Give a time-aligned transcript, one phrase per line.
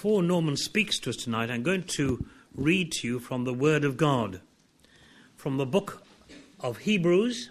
[0.00, 2.24] before Norman speaks to us tonight, I'm going to
[2.54, 4.40] read to you from the Word of God,
[5.36, 6.02] from the book
[6.58, 7.50] of Hebrews,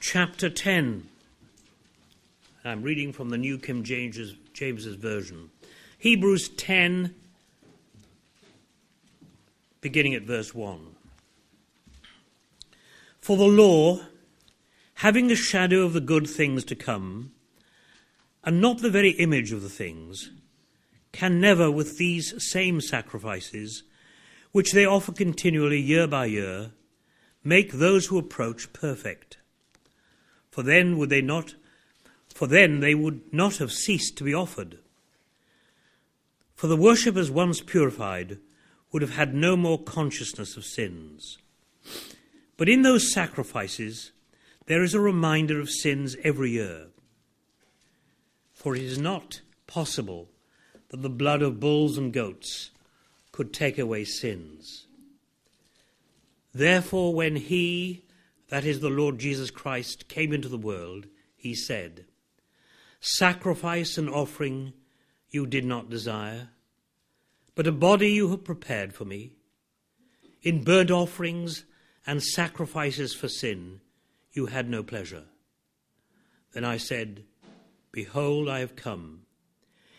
[0.00, 1.06] chapter 10.
[2.64, 5.50] I'm reading from the New King James's, James's Version.
[5.98, 7.14] Hebrews 10,
[9.82, 10.80] beginning at verse 1.
[13.20, 14.00] For the law,
[14.94, 17.32] having a shadow of the good things to come,
[18.42, 20.30] and not the very image of the things,
[21.14, 23.84] can never, with these same sacrifices,
[24.50, 26.72] which they offer continually year by year,
[27.44, 29.38] make those who approach perfect.
[30.50, 31.54] For then would they not
[32.34, 34.78] for then they would not have ceased to be offered.
[36.56, 38.38] For the worshippers once purified
[38.90, 41.38] would have had no more consciousness of sins.
[42.56, 44.10] But in those sacrifices
[44.66, 46.88] there is a reminder of sins every year.
[48.52, 50.30] For it is not possible
[50.88, 52.70] that the blood of bulls and goats
[53.32, 54.86] could take away sins.
[56.52, 58.04] Therefore, when he,
[58.48, 62.04] that is the Lord Jesus Christ, came into the world, he said,
[63.00, 64.72] Sacrifice and offering
[65.30, 66.50] you did not desire,
[67.54, 69.32] but a body you have prepared for me.
[70.42, 71.64] In burnt offerings
[72.06, 73.80] and sacrifices for sin
[74.32, 75.24] you had no pleasure.
[76.52, 77.24] Then I said,
[77.92, 79.23] Behold, I have come.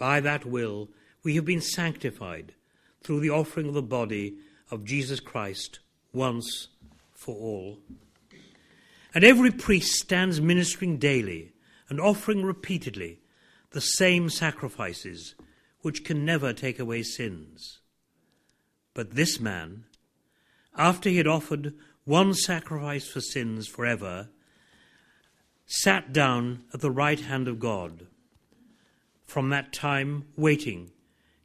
[0.00, 0.88] By that will,
[1.22, 2.54] we have been sanctified
[3.02, 4.38] through the offering of the body
[4.70, 5.80] of Jesus Christ
[6.14, 6.68] once
[7.12, 7.80] for all.
[9.14, 11.52] And every priest stands ministering daily
[11.90, 13.18] and offering repeatedly
[13.72, 15.34] the same sacrifices
[15.82, 17.80] which can never take away sins.
[18.94, 19.84] But this man,
[20.78, 21.74] after he had offered
[22.06, 24.30] one sacrifice for sins forever,
[25.66, 28.06] sat down at the right hand of God
[29.30, 30.90] from that time waiting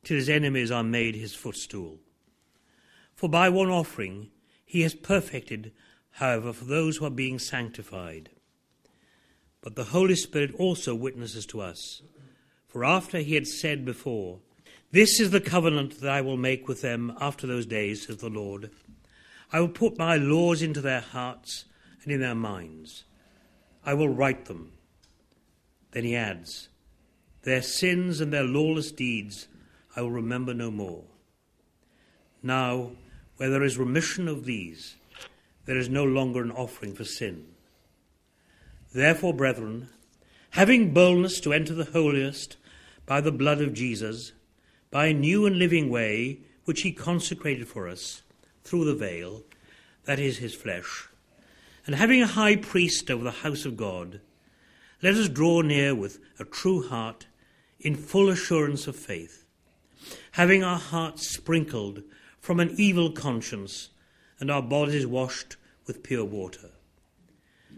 [0.04, 2.00] till his enemies are made his footstool.
[3.14, 4.32] For by one offering
[4.66, 5.72] he has perfected,
[6.14, 8.32] however, for those who are being sanctified.
[9.62, 12.02] But the Holy Spirit also witnesses to us.
[12.68, 14.40] For after he had said before,
[14.92, 18.30] This is the covenant that I will make with them after those days, says the
[18.30, 18.72] Lord.
[19.54, 21.66] I will put my laws into their hearts
[22.02, 23.04] and in their minds.
[23.86, 24.74] I will write them.
[25.92, 26.70] Then he adds,
[27.46, 29.48] their sins and their lawless deeds
[29.96, 31.04] I will remember no more.
[32.44, 32.92] Now,
[33.38, 34.96] where there is remission of these,
[35.66, 37.46] there is no longer an offering for sin.
[38.94, 39.90] Therefore, brethren,
[40.52, 42.58] having boldness to enter the holiest
[43.06, 44.34] by the blood of Jesus,
[44.92, 48.24] by a new and living way which he consecrated for us
[48.64, 49.44] through the veil,
[50.06, 51.08] that is his flesh,
[51.86, 54.20] and having a high priest over the house of God,
[55.02, 57.28] let us draw near with a true heart
[57.80, 59.46] in full assurance of faith,
[60.32, 62.02] having our hearts sprinkled
[62.40, 63.90] from an evil conscience
[64.40, 65.56] and our bodies washed
[65.88, 66.72] with pure water.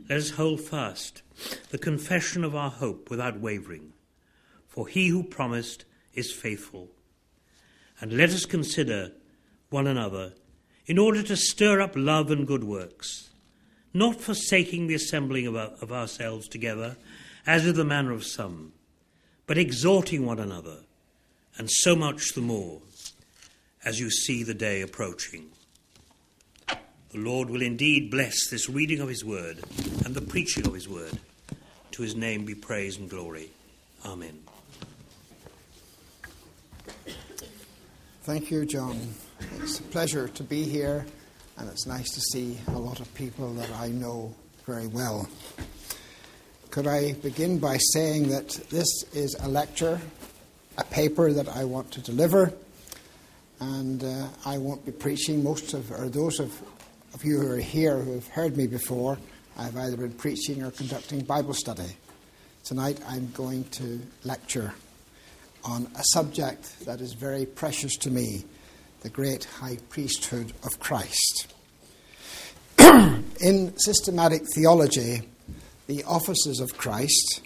[0.09, 1.22] Let us hold fast
[1.69, 3.94] the confession of our hope without wavering,
[4.68, 6.90] for he who promised is faithful.
[8.00, 9.12] And let us consider
[9.69, 10.34] one another
[10.86, 13.30] in order to stir up love and good works,
[13.94, 16.96] not forsaking the assembling of, our, of ourselves together,
[17.46, 18.72] as is the manner of some
[19.47, 20.78] but exhorting one another,
[21.58, 22.81] and so much the more
[23.84, 25.47] as you see the day approaching.
[26.68, 29.63] The Lord will indeed bless this reading of His word
[30.06, 31.18] and the preaching of His word.
[31.91, 33.50] To His name be praise and glory.
[34.06, 34.38] Amen.
[38.24, 39.00] Thank you, John.
[39.62, 41.06] It's a pleasure to be here,
[41.57, 44.36] and it's nice to see a lot of people that I know
[44.66, 45.30] very well.
[46.77, 50.00] Could I begin by saying that this is a lecture,
[50.77, 52.53] a paper that I want to deliver,
[53.59, 55.44] and uh, I won't be preaching.
[55.44, 56.53] Most of, or those of,
[57.15, 59.18] of you who are here who have heard me before,
[59.57, 61.97] I've either been preaching or conducting Bible study.
[62.63, 64.71] Tonight I'm going to lecture
[65.63, 68.45] on a subject that is very precious to me
[69.01, 71.51] the great high priesthood of Christ.
[72.77, 75.24] In systematic theology,
[75.88, 77.42] the offices of Christ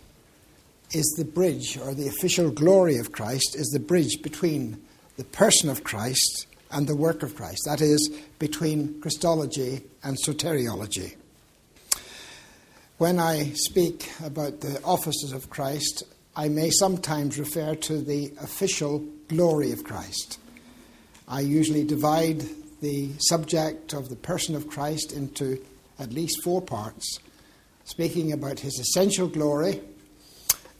[0.91, 4.81] is the bridge, or the official glory of Christ is the bridge between
[5.17, 7.61] the person of Christ and the work of Christ.
[7.65, 8.09] That is,
[8.39, 11.15] between Christology and soteriology.
[12.97, 16.03] When I speak about the offices of Christ,
[16.35, 20.39] I may sometimes refer to the official glory of Christ.
[21.27, 22.43] I usually divide
[22.81, 25.63] the subject of the person of Christ into
[25.99, 27.19] at least four parts,
[27.85, 29.81] speaking about his essential glory,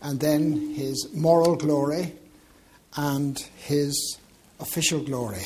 [0.02, 2.14] and then his moral glory,
[2.96, 4.18] and his
[4.60, 5.46] official glory.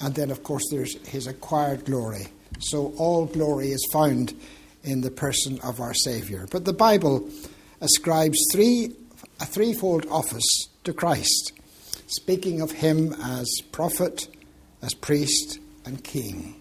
[0.00, 2.28] And then, of course, there's his acquired glory.
[2.60, 4.34] So all glory is found
[4.82, 6.46] in the person of our Saviour.
[6.50, 7.28] But the Bible
[7.80, 8.94] ascribes three,
[9.40, 11.52] a threefold office to Christ,
[12.06, 14.28] speaking of him as prophet,
[14.82, 16.60] as priest, and king.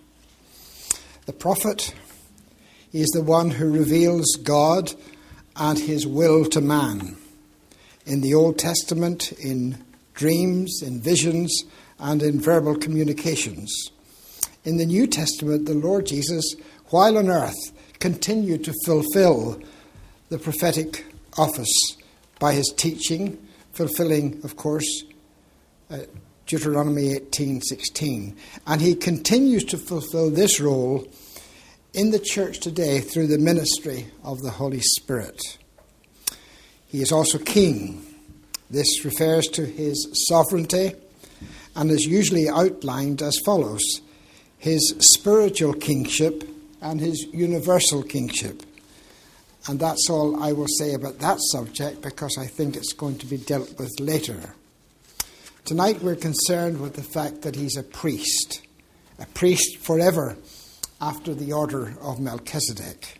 [1.25, 1.93] The prophet
[2.93, 4.93] is the one who reveals God
[5.55, 7.17] and his will to man.
[8.05, 9.83] In the Old Testament, in
[10.13, 11.63] dreams, in visions,
[11.99, 13.91] and in verbal communications.
[14.63, 16.55] In the New Testament, the Lord Jesus,
[16.87, 19.61] while on earth, continued to fulfill
[20.29, 21.05] the prophetic
[21.37, 21.97] office
[22.39, 23.37] by his teaching,
[23.73, 25.03] fulfilling, of course,
[25.91, 25.99] uh,
[26.45, 28.35] Deuteronomy 18:16,
[28.65, 31.07] and he continues to fulfill this role
[31.93, 35.57] in the church today through the ministry of the Holy Spirit.
[36.85, 38.05] He is also king.
[38.69, 40.93] This refers to his sovereignty
[41.75, 44.01] and is usually outlined as follows
[44.57, 46.43] his spiritual kingship
[46.81, 48.63] and his universal kingship.
[49.67, 53.25] And that's all I will say about that subject because I think it's going to
[53.25, 54.53] be dealt with later.
[55.65, 58.61] Tonight we're concerned with the fact that he's a priest,
[59.19, 60.37] a priest forever
[61.01, 63.19] after the order of Melchizedek.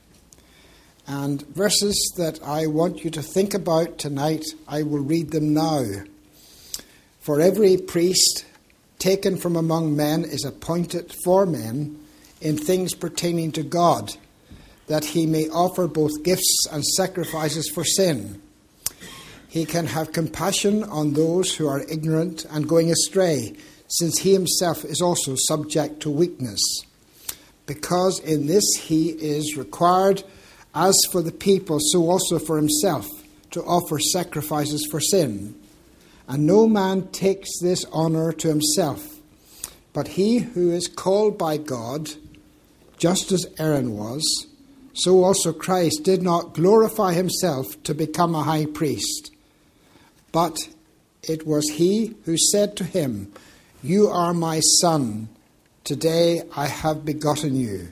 [1.08, 5.84] And verses that I want you to think about tonight, I will read them now.
[7.20, 8.46] For every priest
[9.00, 12.00] taken from among men is appointed for men
[12.42, 14.16] in things pertaining to God,
[14.88, 18.42] that he may offer both gifts and sacrifices for sin.
[19.48, 23.56] He can have compassion on those who are ignorant and going astray,
[23.88, 26.62] since he himself is also subject to weakness.
[27.70, 30.24] Because in this he is required,
[30.74, 33.06] as for the people, so also for himself,
[33.52, 35.54] to offer sacrifices for sin.
[36.28, 39.20] And no man takes this honour to himself,
[39.94, 42.10] but he who is called by God,
[42.98, 44.48] just as Aaron was,
[44.94, 49.30] so also Christ did not glorify himself to become a high priest.
[50.32, 50.58] But
[51.22, 53.32] it was he who said to him,
[53.84, 55.30] You are my son,
[55.90, 57.92] today I have begotten you.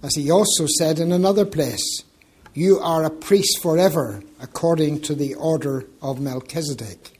[0.00, 2.04] As he also said in another place,
[2.54, 7.14] You are a priest forever, according to the order of Melchizedek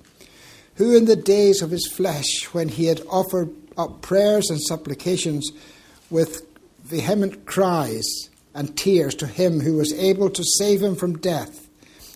[0.77, 5.51] who in the days of his flesh, when he had offered up prayers and supplications
[6.11, 6.47] with
[6.85, 11.69] vehement cries and tears to him who was able to save him from death,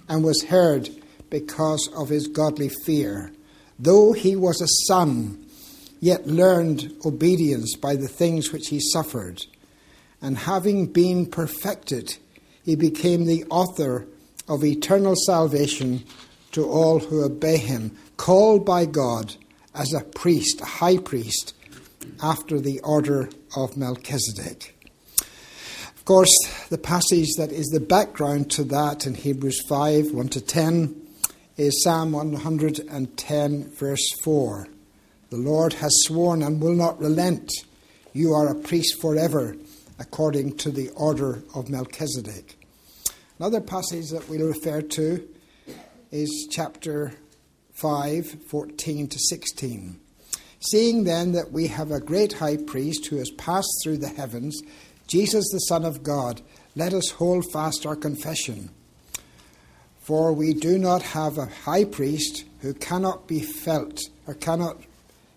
[0.08, 0.88] and was heard
[1.30, 3.32] because of his godly fear,
[3.78, 5.44] though he was a son,
[6.00, 9.44] yet learned obedience by the things which he suffered.
[10.20, 12.16] And having been perfected,
[12.64, 14.06] he became the author
[14.48, 16.04] of eternal salvation
[16.52, 19.34] to all who obey him called by God
[19.74, 21.54] as a priest, a high priest,
[22.22, 24.74] after the order of Melchizedek.
[25.96, 30.40] Of course, the passage that is the background to that in Hebrews 5 1 to
[30.40, 31.08] 10
[31.56, 34.68] is Psalm 110, verse 4.
[35.30, 37.52] The Lord has sworn and will not relent.
[38.14, 39.56] You are a priest forever,
[39.98, 42.58] according to the order of Melchizedek.
[43.38, 45.28] Another passage that we'll refer to
[46.10, 47.12] is chapter
[47.74, 50.00] 5 14 to 16.
[50.60, 54.60] Seeing then that we have a great high priest who has passed through the heavens,
[55.06, 56.40] Jesus the Son of God,
[56.74, 58.70] let us hold fast our confession.
[60.00, 64.78] For we do not have a high priest who cannot be felt or cannot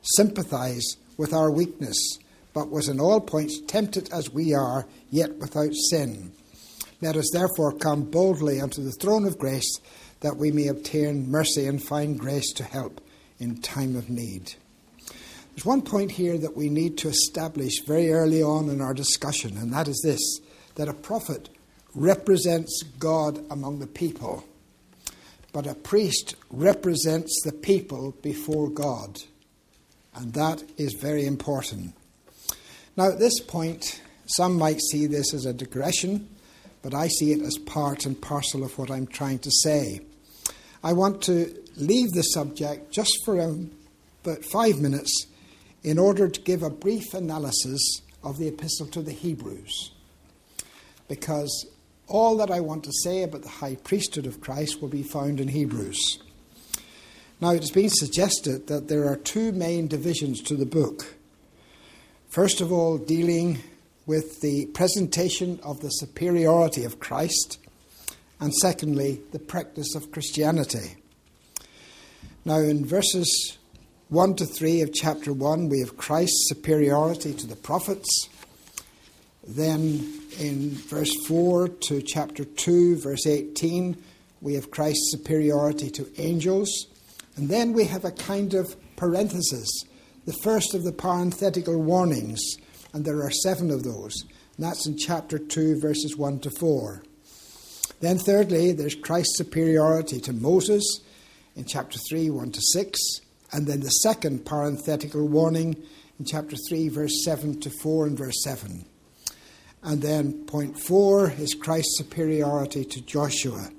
[0.01, 2.17] sympathize with our weakness,
[2.53, 6.31] but was in all points tempted as we are, yet without sin.
[7.01, 9.79] Let us therefore come boldly unto the throne of grace
[10.21, 13.01] that we may obtain mercy and find grace to help
[13.39, 14.53] in time of need.
[15.51, 19.57] There's one point here that we need to establish very early on in our discussion,
[19.57, 20.39] and that is this
[20.75, 21.49] that a prophet
[21.93, 24.45] represents God among the people,
[25.51, 29.21] but a priest represents the people before God.
[30.15, 31.93] And that is very important.
[32.97, 36.29] Now, at this point, some might see this as a digression,
[36.81, 40.01] but I see it as part and parcel of what I'm trying to say.
[40.83, 43.55] I want to leave the subject just for a
[44.23, 45.25] but five minutes
[45.83, 49.91] in order to give a brief analysis of the Epistle to the Hebrews.
[51.07, 51.65] Because
[52.07, 55.39] all that I want to say about the high priesthood of Christ will be found
[55.39, 56.19] in Hebrews.
[57.41, 61.15] Now, it has been suggested that there are two main divisions to the book.
[62.29, 63.63] First of all, dealing
[64.05, 67.57] with the presentation of the superiority of Christ,
[68.39, 70.97] and secondly, the practice of Christianity.
[72.45, 73.57] Now, in verses
[74.09, 78.29] 1 to 3 of chapter 1, we have Christ's superiority to the prophets.
[79.47, 83.97] Then in verse 4 to chapter 2, verse 18,
[84.41, 86.85] we have Christ's superiority to angels.
[87.35, 89.69] And then we have a kind of parenthesis,
[90.25, 92.41] the first of the parenthetical warnings,
[92.93, 94.13] and there are seven of those.
[94.57, 97.03] And that's in chapter 2, verses 1 to 4.
[98.01, 101.01] Then, thirdly, there's Christ's superiority to Moses
[101.55, 102.99] in chapter 3, 1 to 6.
[103.53, 105.75] And then the second parenthetical warning
[106.19, 108.85] in chapter 3, verse 7 to 4 and verse 7.
[109.83, 113.69] And then point 4 is Christ's superiority to Joshua.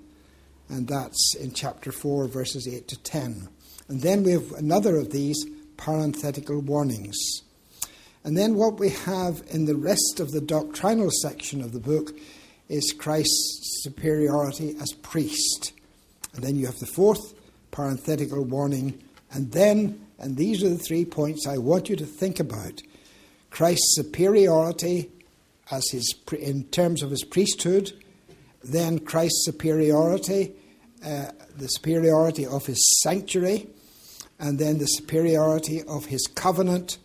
[0.73, 3.49] And that's in chapter 4, verses 8 to 10.
[3.89, 5.45] And then we have another of these
[5.77, 7.43] parenthetical warnings.
[8.25, 12.17] And then what we have in the rest of the doctrinal section of the book
[12.69, 15.73] is Christ's superiority as priest.
[16.35, 17.35] And then you have the fourth
[17.71, 19.03] parenthetical warning
[19.33, 22.83] and then, and these are the three points I want you to think about
[23.51, 25.11] Christ's superiority
[25.71, 27.93] as his, in terms of his priesthood,
[28.63, 30.55] then Christ's superiority,
[31.05, 33.69] uh, the superiority of his sanctuary,
[34.39, 36.99] and then the superiority of his covenant,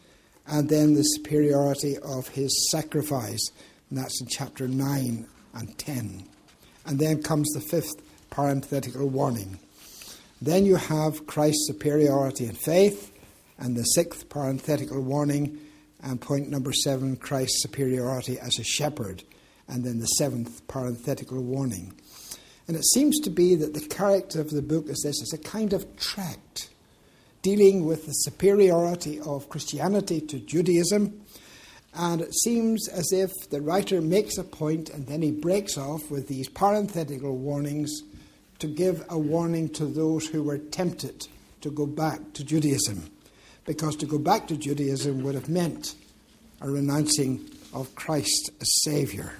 [0.48, 3.52] and then the superiority of his sacrifice.
[3.90, 6.24] And that's in chapter 9 and 10.
[6.86, 9.60] And then comes the fifth parenthetical warning
[10.42, 13.12] then you have Christ's superiority in faith,
[13.58, 15.58] and the sixth parenthetical warning,
[16.04, 19.24] and point number seven, Christ's superiority as a shepherd,
[19.68, 21.94] and then the seventh parenthetical warning.
[22.68, 25.38] And it seems to be that the character of the book is this it's a
[25.38, 26.70] kind of tract
[27.42, 31.22] dealing with the superiority of Christianity to Judaism.
[31.94, 36.12] And it seems as if the writer makes a point and then he breaks off
[36.12, 38.02] with these parenthetical warnings
[38.60, 41.28] to give a warning to those who were tempted
[41.62, 43.10] to go back to Judaism.
[43.66, 45.96] Because to go back to Judaism would have meant
[46.62, 49.34] a renouncing of Christ as Saviour.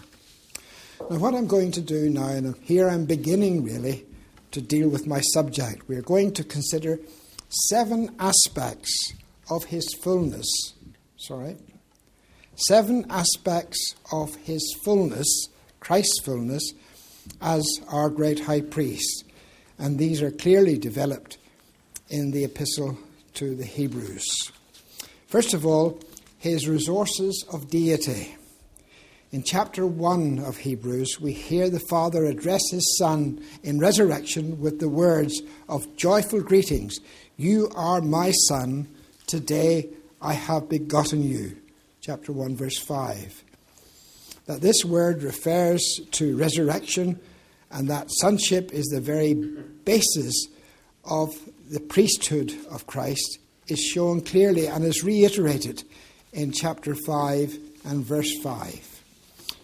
[1.00, 4.06] Now, what I'm going to do now, and here I'm beginning really
[4.52, 7.00] to deal with my subject, we are going to consider
[7.70, 9.14] seven aspects
[9.50, 10.74] of his fullness.
[11.18, 11.56] Sorry.
[12.56, 15.48] Seven aspects of his fullness,
[15.80, 16.74] Christ's fullness,
[17.42, 19.24] as our great high priest.
[19.78, 21.38] And these are clearly developed
[22.10, 22.98] in the epistle
[23.36, 24.52] to the Hebrews.
[25.28, 26.00] First of all,
[26.40, 28.37] his resources of deity.
[29.30, 34.80] In chapter 1 of Hebrews, we hear the Father address his Son in resurrection with
[34.80, 37.00] the words of joyful greetings
[37.36, 38.88] You are my Son,
[39.26, 39.90] today
[40.22, 41.58] I have begotten you.
[42.00, 43.44] Chapter 1, verse 5
[44.46, 47.20] that this word refers to resurrection
[47.70, 50.48] and that sonship is the very basis
[51.04, 51.38] of
[51.70, 55.84] the priesthood of Christ is shown clearly and is reiterated
[56.32, 58.97] in chapter 5 and verse 5.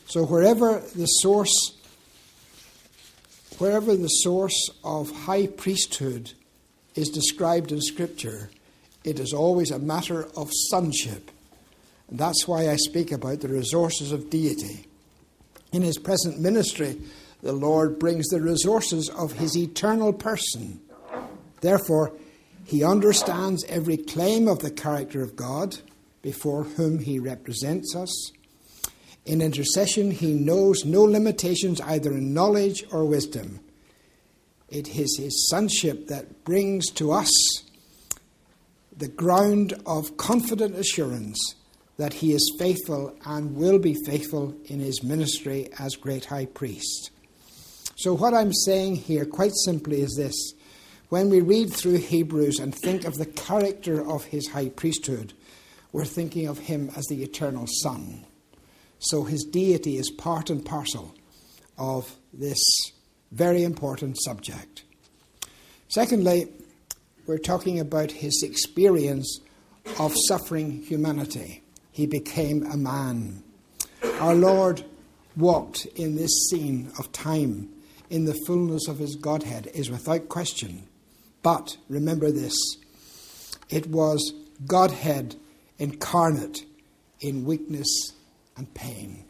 [0.07, 1.77] So wherever the source
[3.59, 6.33] wherever the source of high priesthood
[6.95, 8.49] is described in scripture,
[9.03, 11.29] it is always a matter of sonship
[12.13, 14.85] and that's why I speak about the resources of deity.
[15.71, 17.01] In his present ministry,
[17.41, 20.79] the Lord brings the resources of his eternal person.
[21.61, 22.13] Therefore,
[22.65, 25.79] he understands every claim of the character of God
[26.21, 28.31] before whom he represents us.
[29.25, 33.61] In intercession, he knows no limitations either in knowledge or wisdom.
[34.69, 37.31] It is his sonship that brings to us
[38.95, 41.55] the ground of confident assurance
[41.97, 47.11] that he is faithful and will be faithful in his ministry as great high priest.
[47.95, 50.35] So, what I'm saying here, quite simply, is this.
[51.09, 55.33] When we read through Hebrews and think of the character of his high priesthood,
[55.91, 58.25] we're thinking of him as the eternal Son.
[59.03, 61.13] So, his deity is part and parcel
[61.77, 62.61] of this
[63.31, 64.83] very important subject.
[65.87, 66.47] Secondly,
[67.25, 69.39] we're talking about his experience
[69.99, 73.43] of suffering humanity he became a man.
[74.19, 74.83] Our Lord
[75.37, 77.69] walked in this scene of time
[78.09, 80.87] in the fullness of his Godhead is without question.
[81.43, 82.55] But remember this
[83.69, 84.33] It was
[84.65, 85.35] Godhead
[85.77, 86.65] incarnate
[87.19, 88.13] in weakness
[88.57, 89.25] and pain.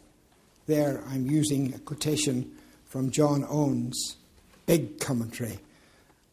[0.66, 2.52] There I'm using a quotation
[2.86, 4.18] from John Owen's
[4.66, 5.60] big commentary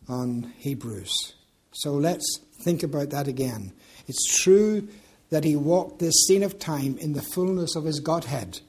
[0.08, 1.34] on Hebrews.
[1.72, 3.72] So let's think about that again.
[4.06, 4.88] It's true
[5.30, 8.60] that he walked this scene of time in the fullness of his Godhead,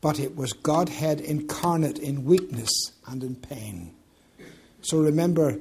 [0.00, 2.70] but it was Godhead incarnate in weakness
[3.06, 3.92] and in pain.
[4.82, 5.58] So remember,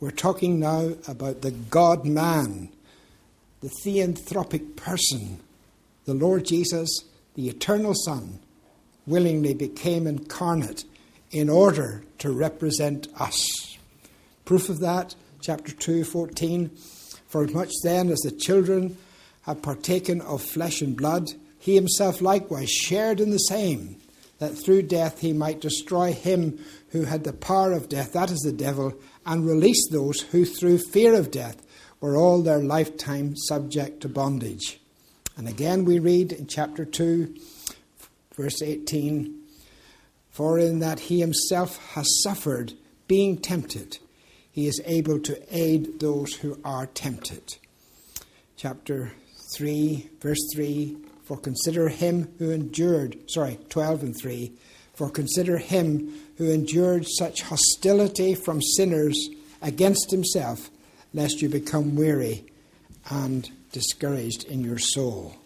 [0.00, 2.68] we're talking now about the God man,
[3.60, 5.40] the theanthropic person,
[6.04, 7.04] the Lord Jesus,
[7.38, 8.40] the eternal Son,
[9.06, 10.84] willingly became incarnate
[11.30, 13.78] in order to represent us.
[14.44, 16.68] Proof of that, chapter 2, 14.
[17.28, 18.98] For as much then as the children
[19.42, 21.26] have partaken of flesh and blood,
[21.60, 23.98] he himself likewise shared in the same,
[24.40, 28.40] that through death he might destroy him who had the power of death, that is
[28.40, 28.92] the devil,
[29.24, 31.64] and release those who through fear of death
[32.00, 34.80] were all their lifetime subject to bondage.
[35.38, 37.32] And again we read in chapter 2,
[38.36, 39.40] verse 18
[40.32, 42.72] For in that he himself has suffered,
[43.06, 43.98] being tempted,
[44.50, 47.56] he is able to aid those who are tempted.
[48.56, 49.12] Chapter
[49.56, 54.52] 3, verse 3 For consider him who endured, sorry, 12 and 3
[54.94, 59.28] For consider him who endured such hostility from sinners
[59.62, 60.68] against himself,
[61.14, 62.44] lest you become weary
[63.08, 63.48] and
[63.78, 65.36] discouraged in your soul.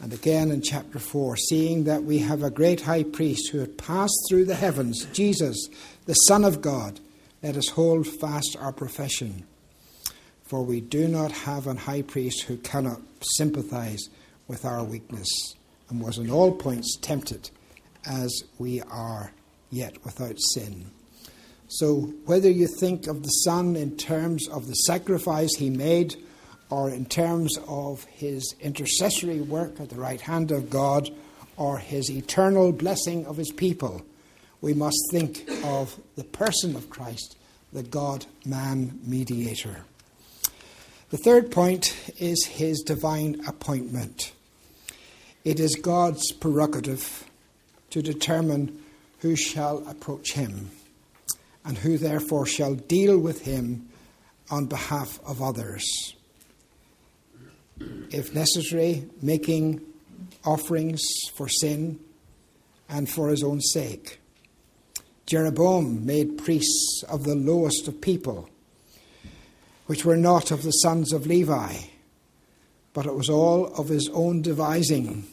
[0.00, 3.76] And again in chapter 4, seeing that we have a great high priest who had
[3.76, 5.68] passed through the heavens, Jesus,
[6.06, 7.00] the Son of God,
[7.42, 9.44] let us hold fast our profession.
[10.44, 13.02] For we do not have an high priest who cannot
[13.36, 14.08] sympathize
[14.48, 15.28] with our weakness,
[15.90, 17.50] and was in all points tempted
[18.06, 19.32] as we are,
[19.70, 20.86] yet without sin.
[21.68, 26.16] So, whether you think of the Son in terms of the sacrifice he made,
[26.74, 31.08] or in terms of his intercessory work at the right hand of God,
[31.56, 34.04] or his eternal blessing of his people,
[34.60, 37.36] we must think of the person of Christ,
[37.72, 39.84] the God man mediator.
[41.10, 44.32] The third point is his divine appointment.
[45.44, 47.22] It is God's prerogative
[47.90, 48.82] to determine
[49.20, 50.72] who shall approach him
[51.64, 53.90] and who therefore shall deal with him
[54.50, 56.16] on behalf of others.
[57.78, 59.80] If necessary, making
[60.44, 61.02] offerings
[61.34, 61.98] for sin
[62.88, 64.20] and for his own sake.
[65.26, 68.48] Jeroboam made priests of the lowest of people,
[69.86, 71.74] which were not of the sons of Levi,
[72.92, 75.26] but it was all of his own devising.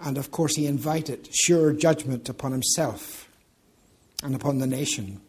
[0.00, 3.28] And of course, he invited sure judgment upon himself
[4.22, 5.20] and upon the nation.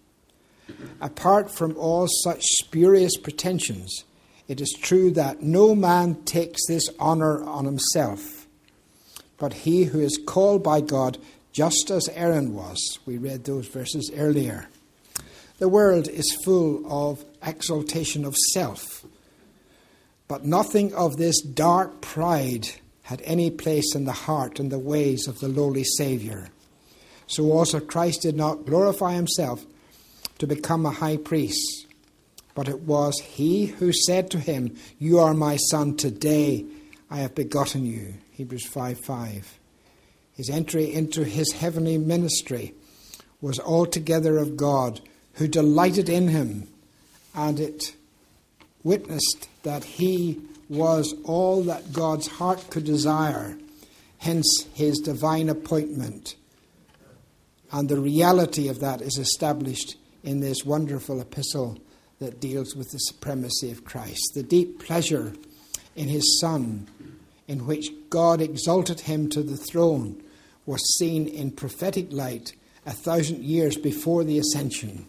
[1.01, 4.03] Apart from all such spurious pretensions,
[4.47, 8.47] it is true that no man takes this honour on himself,
[9.37, 11.17] but he who is called by God,
[11.51, 12.99] just as Aaron was.
[13.05, 14.67] We read those verses earlier.
[15.59, 19.05] The world is full of exaltation of self,
[20.27, 22.67] but nothing of this dark pride
[23.03, 26.49] had any place in the heart and the ways of the lowly Saviour.
[27.27, 29.65] So also Christ did not glorify himself
[30.39, 31.82] to become a high priest.
[32.55, 36.65] But it was he who said to him, You are my son, today
[37.09, 38.15] I have begotten you.
[38.31, 39.59] Hebrews 5 5.
[40.35, 42.73] His entry into his heavenly ministry
[43.41, 45.01] was altogether of God,
[45.33, 46.67] who delighted in him,
[47.35, 47.95] and it
[48.83, 53.57] witnessed that he was all that God's heart could desire,
[54.19, 56.35] hence his divine appointment.
[57.71, 61.77] And the reality of that is established in this wonderful epistle
[62.23, 64.31] that deals with the supremacy of Christ.
[64.33, 65.33] The deep pleasure
[65.95, 66.87] in his Son,
[67.47, 70.23] in which God exalted him to the throne,
[70.65, 72.53] was seen in prophetic light
[72.85, 75.05] a thousand years before the ascension.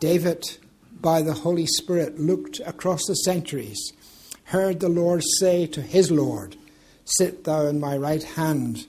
[0.00, 0.56] David,
[1.00, 3.92] by the Holy Spirit, looked across the centuries,
[4.44, 6.56] heard the Lord say to his Lord,
[7.04, 8.86] Sit thou in my right hand,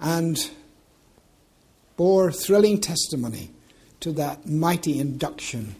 [0.00, 0.50] and
[1.96, 3.50] bore thrilling testimony
[4.00, 5.74] to that mighty induction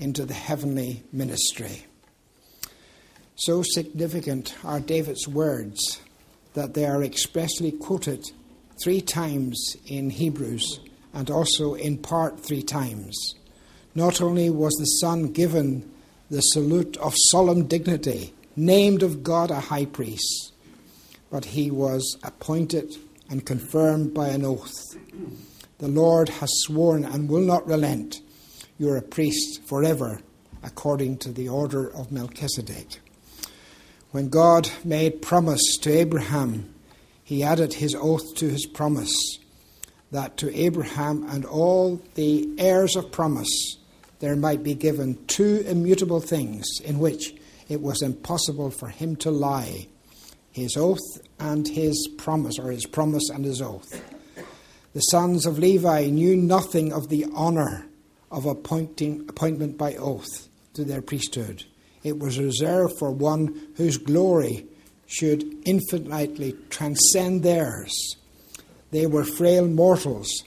[0.00, 1.86] into the heavenly ministry.
[3.36, 6.00] So significant are David's words
[6.54, 8.24] that they are expressly quoted
[8.82, 10.80] three times in Hebrews
[11.12, 13.34] and also in part three times.
[13.94, 15.90] Not only was the Son given
[16.30, 20.52] the salute of solemn dignity, named of God a high priest,
[21.30, 22.96] but he was appointed
[23.28, 24.96] and confirmed by an oath.
[25.78, 28.20] The Lord has sworn and will not relent.
[28.80, 30.22] You are a priest forever
[30.62, 33.00] according to the order of Melchizedek.
[34.10, 36.74] When God made promise to Abraham,
[37.22, 39.12] he added his oath to his promise
[40.12, 43.76] that to Abraham and all the heirs of promise
[44.20, 47.34] there might be given two immutable things in which
[47.68, 49.88] it was impossible for him to lie
[50.52, 54.02] his oath and his promise, or his promise and his oath.
[54.94, 57.84] The sons of Levi knew nothing of the honour
[58.30, 61.64] of appointing, appointment by oath to their priesthood.
[62.02, 64.66] It was reserved for one whose glory
[65.06, 67.92] should infinitely transcend theirs.
[68.90, 70.44] They were frail mortals.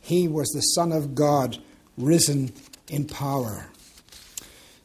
[0.00, 1.58] He was the Son of God,
[1.98, 2.52] risen
[2.88, 3.66] in power.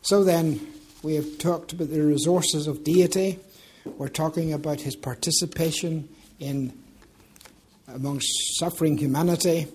[0.02, 0.66] So then,
[1.04, 3.40] we have talked about the resources of deity.
[3.86, 6.10] We're talking about his participation
[6.40, 6.74] in
[7.88, 9.68] amongst suffering humanity.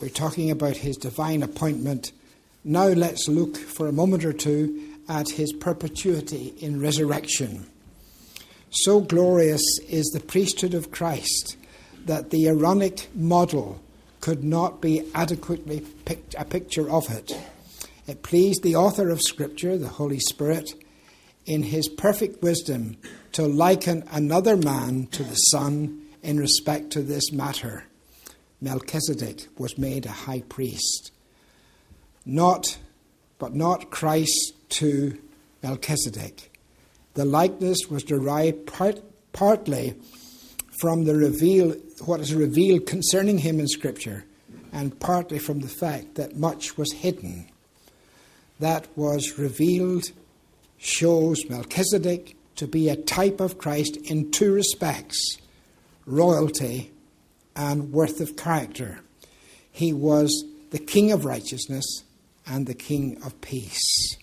[0.00, 2.12] We're talking about his divine appointment.
[2.64, 7.66] Now let's look for a moment or two at his perpetuity in resurrection.
[8.70, 11.58] So glorious is the priesthood of Christ
[12.06, 13.82] that the Aaronic model
[14.22, 17.38] could not be adequately picked, a picture of it.
[18.06, 20.72] It pleased the author of Scripture, the Holy Spirit,
[21.44, 22.96] in his perfect wisdom
[23.32, 27.84] to liken another man to the Son in respect to this matter.
[28.60, 31.12] Melchizedek was made a high priest.
[32.26, 32.78] Not,
[33.38, 35.18] but not Christ to
[35.62, 36.50] Melchizedek.
[37.14, 39.00] The likeness was derived part,
[39.32, 39.94] partly
[40.80, 41.72] from the reveal,
[42.04, 44.24] what is revealed concerning him in Scripture,
[44.72, 47.46] and partly from the fact that much was hidden.
[48.60, 50.04] That was revealed
[50.78, 55.38] shows Melchizedek to be a type of Christ in two respects
[56.06, 56.92] royalty
[57.60, 59.00] and worth of character.
[59.70, 62.04] He was the King of righteousness
[62.46, 64.16] and the King of peace.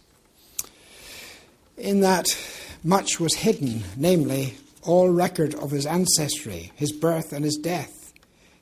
[1.77, 2.35] In that
[2.83, 8.11] much was hidden, namely, all record of his ancestry, his birth, and his death.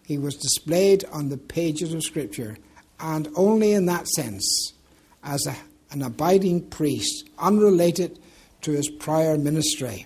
[0.03, 2.57] He was displayed on the pages of Scripture,
[2.99, 4.73] and only in that sense,
[5.23, 5.55] as a,
[5.91, 8.19] an abiding priest, unrelated
[8.63, 10.05] to his prior ministry.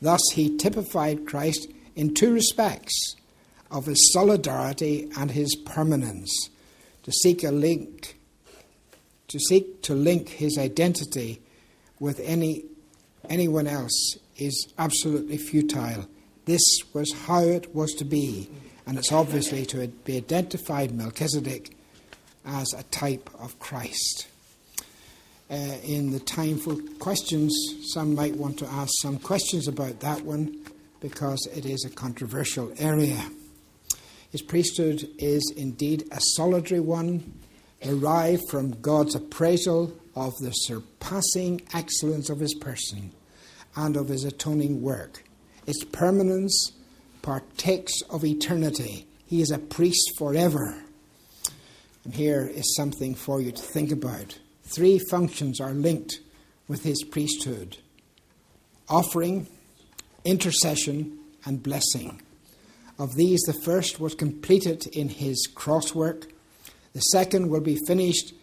[0.00, 3.16] Thus, he typified Christ in two respects
[3.72, 6.50] of his solidarity and his permanence,
[7.02, 8.18] to seek a link,
[9.28, 11.40] to seek to link his identity
[11.98, 12.64] with any
[13.28, 16.06] anyone else is absolutely futile.
[16.44, 18.48] This was how it was to be,
[18.86, 21.74] and it's obviously to be identified Melchizedek
[22.44, 24.26] as a type of Christ.
[25.50, 25.54] Uh,
[25.84, 27.54] in the time for questions,
[27.92, 30.58] some might want to ask some questions about that one
[31.00, 33.22] because it is a controversial area.
[34.32, 37.38] His priesthood is indeed a solitary one,
[37.82, 43.12] derived from God's appraisal of the surpassing excellence of his person
[43.76, 45.22] and of his atoning work.
[45.66, 46.72] Its permanence
[47.20, 49.06] partakes of eternity.
[49.26, 50.82] He is a priest forever.
[52.04, 54.38] And here is something for you to think about.
[54.64, 56.20] Three functions are linked
[56.68, 57.76] with his priesthood
[58.88, 59.46] offering,
[60.24, 62.20] intercession, and blessing.
[62.98, 66.26] Of these, the first was completed in his cross work.
[66.92, 68.34] The second will be finished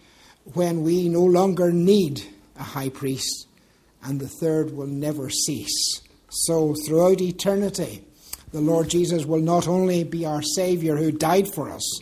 [0.53, 2.23] when we no longer need
[2.57, 3.47] a high priest
[4.03, 6.01] and the third will never cease.
[6.29, 8.03] So, throughout eternity,
[8.51, 12.01] the Lord Jesus will not only be our Saviour who died for us,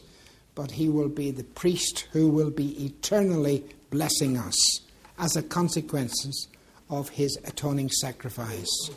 [0.56, 4.82] but he will be the priest who will be eternally blessing us
[5.20, 6.48] as a consequence
[6.90, 8.90] of his atoning sacrifice.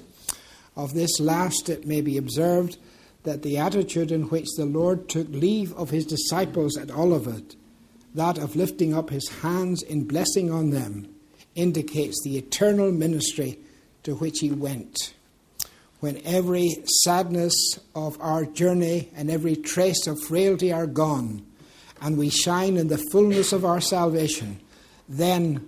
[0.76, 2.78] Of this last, it may be observed
[3.22, 7.54] that the attitude in which the Lord took leave of his disciples at Olivet,
[8.14, 11.14] that of lifting up his hands in blessing on them,
[11.54, 13.58] indicates the eternal ministry
[14.02, 15.12] to which he went.
[16.00, 21.44] When every sadness of our journey and every trace of frailty are gone,
[22.00, 24.60] and we shine in the fullness of our salvation,
[25.08, 25.66] then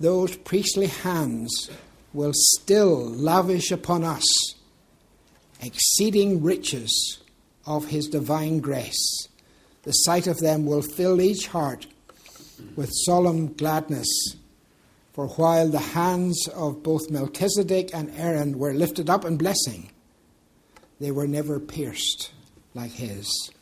[0.00, 1.70] those priestly hands
[2.14, 4.24] will still lavish upon us
[5.64, 7.18] exceeding riches
[7.66, 9.28] of his divine grace.
[9.82, 11.86] The sight of them will fill each heart
[12.76, 14.36] with solemn gladness
[15.14, 19.92] for while the hands of both Melchizedek and Aaron were lifted up in blessing,
[20.98, 22.32] they were never pierced
[22.74, 23.52] like his.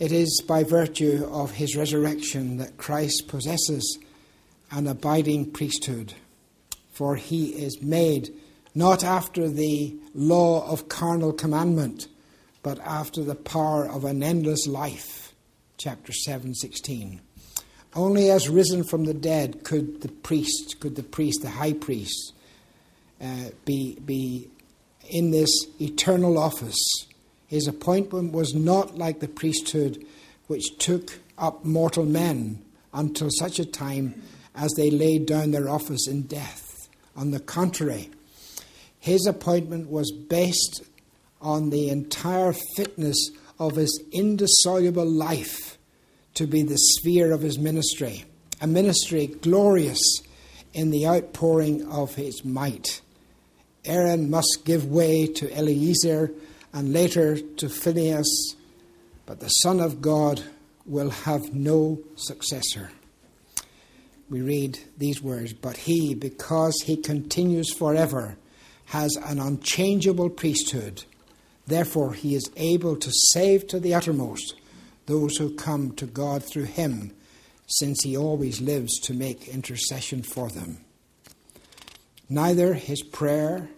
[0.00, 4.00] It is by virtue of his resurrection that Christ possesses
[4.72, 6.14] an abiding priesthood,
[6.90, 8.34] for he is made
[8.74, 12.08] not after the law of carnal commandment,
[12.62, 15.34] but after the power of an endless life.
[15.76, 17.20] Chapter 7, 16
[17.94, 22.32] Only as risen from the dead could the priest, could the priest, the high priest,
[23.20, 24.48] uh, be, be
[25.08, 26.82] in this eternal office.
[27.46, 30.04] His appointment was not like the priesthood
[30.46, 34.22] which took up mortal men until such a time
[34.54, 36.88] as they laid down their office in death.
[37.16, 38.10] On the contrary,
[39.04, 40.82] his appointment was based
[41.38, 45.76] on the entire fitness of his indissoluble life
[46.32, 48.24] to be the sphere of his ministry,
[48.62, 50.00] a ministry glorious
[50.72, 53.02] in the outpouring of his might.
[53.84, 56.30] Aaron must give way to Eleazar
[56.72, 58.56] and later to Phinehas,
[59.26, 60.42] but the Son of God
[60.86, 62.90] will have no successor.
[64.30, 68.38] We read these words, but he, because he continues forever,
[68.86, 71.04] has an unchangeable priesthood.
[71.66, 74.54] Therefore, he is able to save to the uttermost
[75.06, 77.12] those who come to God through him,
[77.66, 80.84] since he always lives to make intercession for them.
[82.28, 83.68] Neither his prayer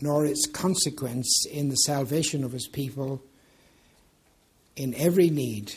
[0.00, 3.22] nor its consequence in the salvation of his people
[4.76, 5.72] in every need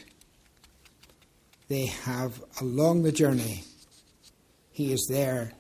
[1.68, 3.64] they have along the journey.
[4.72, 5.52] He is there,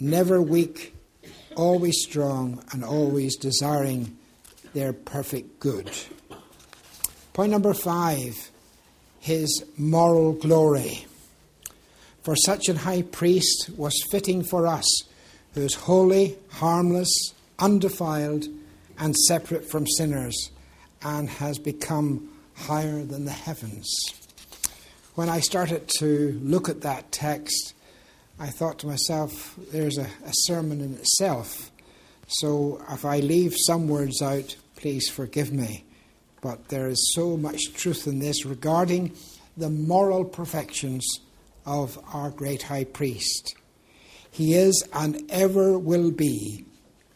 [0.00, 0.93] never weak,
[1.56, 4.16] always strong, and always desiring
[4.72, 5.90] their perfect good.
[7.32, 8.50] Point number five
[9.20, 11.06] his moral glory.
[12.22, 14.86] For such an high priest was fitting for us,
[15.54, 18.44] who is holy, harmless, undefiled,
[18.98, 20.50] and separate from sinners,
[21.02, 23.88] and has become higher than the heavens.
[25.14, 27.73] When I started to look at that text,
[28.38, 31.70] I thought to myself, there's a, a sermon in itself.
[32.26, 35.84] So if I leave some words out, please forgive me.
[36.40, 39.12] But there is so much truth in this regarding
[39.56, 41.06] the moral perfections
[41.64, 43.54] of our great high priest.
[44.30, 46.66] He is and ever will be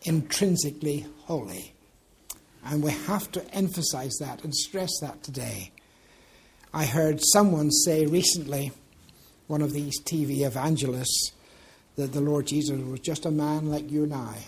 [0.03, 1.75] intrinsically holy.
[2.65, 5.73] And we have to emphasize that and stress that today.
[6.73, 8.73] I heard someone say recently,
[9.49, 11.33] one of these TV evangelists,
[11.97, 14.45] that the Lord Jesus was just a man like you and I,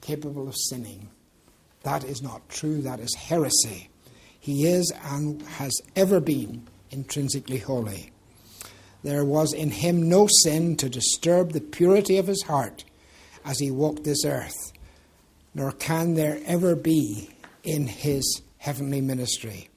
[0.00, 1.10] capable of sinning.
[1.82, 2.80] That is not true.
[2.80, 3.90] That is heresy.
[4.40, 8.10] He is and has ever been intrinsically holy.
[9.02, 12.84] There was in him no sin to disturb the purity of his heart
[13.44, 14.72] as he walked this earth,
[15.54, 17.30] nor can there ever be
[17.62, 19.68] in his heavenly ministry.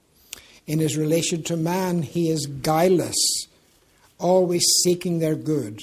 [0.66, 3.48] In his relation to man, he is guileless,
[4.18, 5.82] always seeking their good.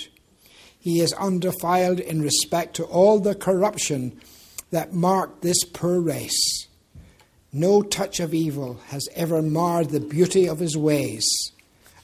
[0.79, 4.21] He is undefiled in respect to all the corruption
[4.71, 6.69] that marked this poor race.
[7.53, 11.25] No touch of evil has ever marred the beauty of his ways.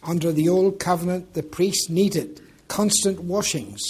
[0.03, 3.81] Under the old covenant, the priest needed constant washings.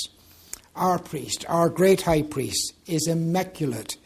[0.74, 3.96] Our priest, our great high priest, is immaculate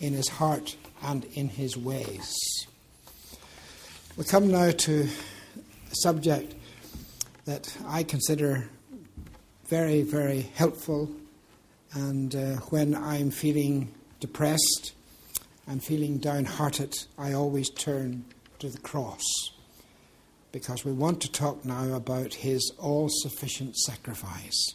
[0.00, 2.36] in his heart and in his ways.
[4.16, 5.08] We come now to
[5.90, 6.54] a subject
[7.48, 8.68] that I consider
[9.68, 11.10] very, very helpful,
[11.94, 14.92] and uh, when I'm feeling depressed
[15.66, 18.26] and feeling downhearted, I always turn
[18.58, 19.24] to the cross
[20.52, 24.74] because we want to talk now about his all sufficient sacrifice.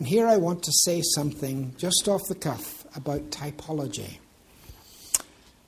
[0.00, 4.18] And here I want to say something just off the cuff about typology.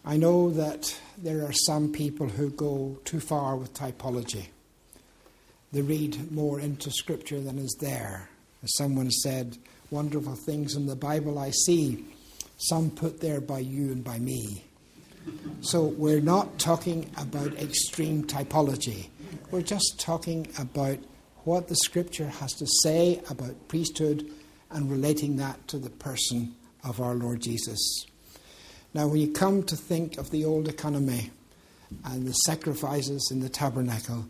[0.05, 4.49] I know that there are some people who go too far with typology.
[5.73, 8.29] They read more into Scripture than is there.
[8.63, 9.59] As someone said,
[9.91, 12.05] wonderful things in the Bible I see
[12.59, 14.65] some put there by you and by me.
[15.61, 19.09] So we're not talking about extreme typology.
[19.51, 20.99] We're just talking about
[21.45, 24.29] what the scripture has to say about priesthood
[24.71, 26.55] and relating that to the person
[26.85, 28.07] of our Lord Jesus.
[28.95, 31.31] Now, when you come to think of the old economy
[32.05, 34.27] and the sacrifices in the tabernacle,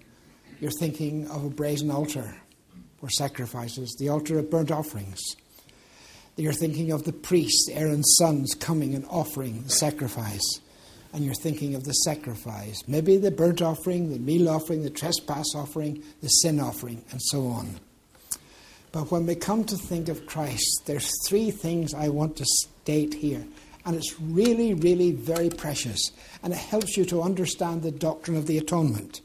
[0.60, 2.34] you're thinking of a brazen altar
[3.00, 5.20] for sacrifices, the altar of burnt offerings.
[6.36, 10.60] You're thinking of the priests, Aaron's sons, coming and offering the sacrifice.
[11.12, 12.82] And you're thinking of the sacrifice.
[12.86, 17.46] Maybe the burnt offering, the meal offering, the trespass offering, the sin offering, and so
[17.48, 17.80] on.
[18.92, 23.14] But when we come to think of Christ, there's three things I want to state
[23.14, 23.44] here.
[23.84, 26.10] And it's really, really very precious.
[26.42, 29.22] And it helps you to understand the doctrine of the atonement.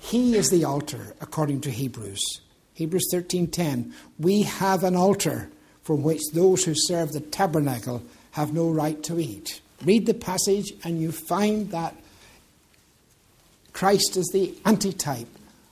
[0.00, 2.40] He is the altar, according to Hebrews.
[2.74, 3.92] Hebrews 13:10.
[4.18, 5.50] We have an altar
[5.82, 9.60] from which those who serve the tabernacle have no right to eat.
[9.84, 11.94] Read the passage, and you find that
[13.72, 15.28] Christ is the antitype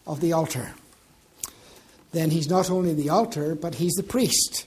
[0.07, 0.75] of the altar.
[2.13, 4.65] then he's not only the altar, but he's the priest.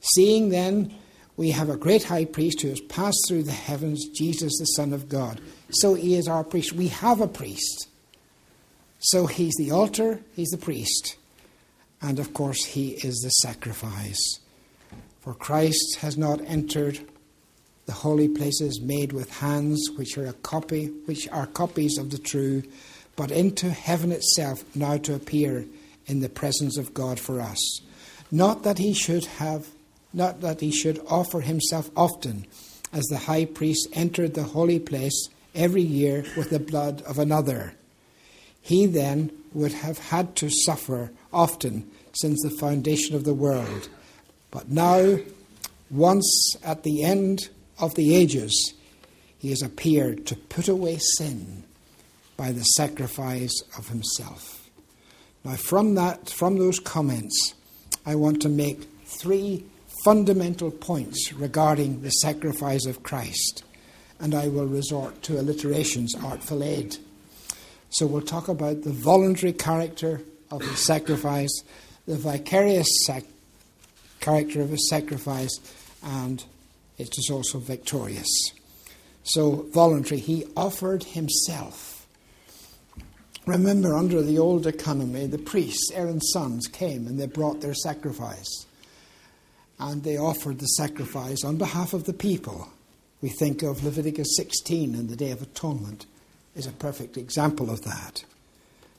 [0.00, 0.90] Seeing then
[1.36, 4.94] we have a great high priest who has passed through the heavens, Jesus, the Son
[4.94, 5.40] of God.
[5.70, 6.72] So he is our priest.
[6.72, 7.88] We have a priest.
[9.00, 11.16] So he's the altar, he's the priest.
[12.00, 14.40] And of course, he is the sacrifice.
[15.20, 17.00] For Christ has not entered
[17.86, 22.18] the holy places made with hands, which are a copy, which are copies of the
[22.18, 22.62] true,
[23.16, 25.64] but into heaven itself now to appear
[26.06, 27.80] in the presence of God for us.
[28.30, 29.66] Not that he should have
[30.12, 32.46] not that he should offer himself often,
[32.92, 37.74] as the high priest entered the holy place every year with the blood of another.
[38.68, 43.88] He then would have had to suffer often since the foundation of the world.
[44.50, 45.20] But now,
[45.88, 48.74] once at the end of the ages,
[49.38, 51.64] he has appeared to put away sin
[52.36, 54.68] by the sacrifice of himself.
[55.46, 57.54] Now, from that, from those comments,
[58.04, 59.64] I want to make three
[60.04, 63.64] fundamental points regarding the sacrifice of Christ,
[64.20, 66.98] and I will resort to alliteration's artful aid.
[67.90, 70.20] So we'll talk about the voluntary character
[70.50, 71.62] of the sacrifice,
[72.06, 73.24] the vicarious sac-
[74.20, 75.58] character of his sacrifice,
[76.02, 76.44] and
[76.98, 78.28] it is also victorious.
[79.22, 82.06] So, voluntary, he offered himself.
[83.46, 88.66] Remember, under the old economy, the priests, Aaron's sons, came and they brought their sacrifice.
[89.78, 92.68] And they offered the sacrifice on behalf of the people.
[93.22, 96.06] We think of Leviticus 16 and the Day of Atonement
[96.58, 98.24] is a perfect example of that.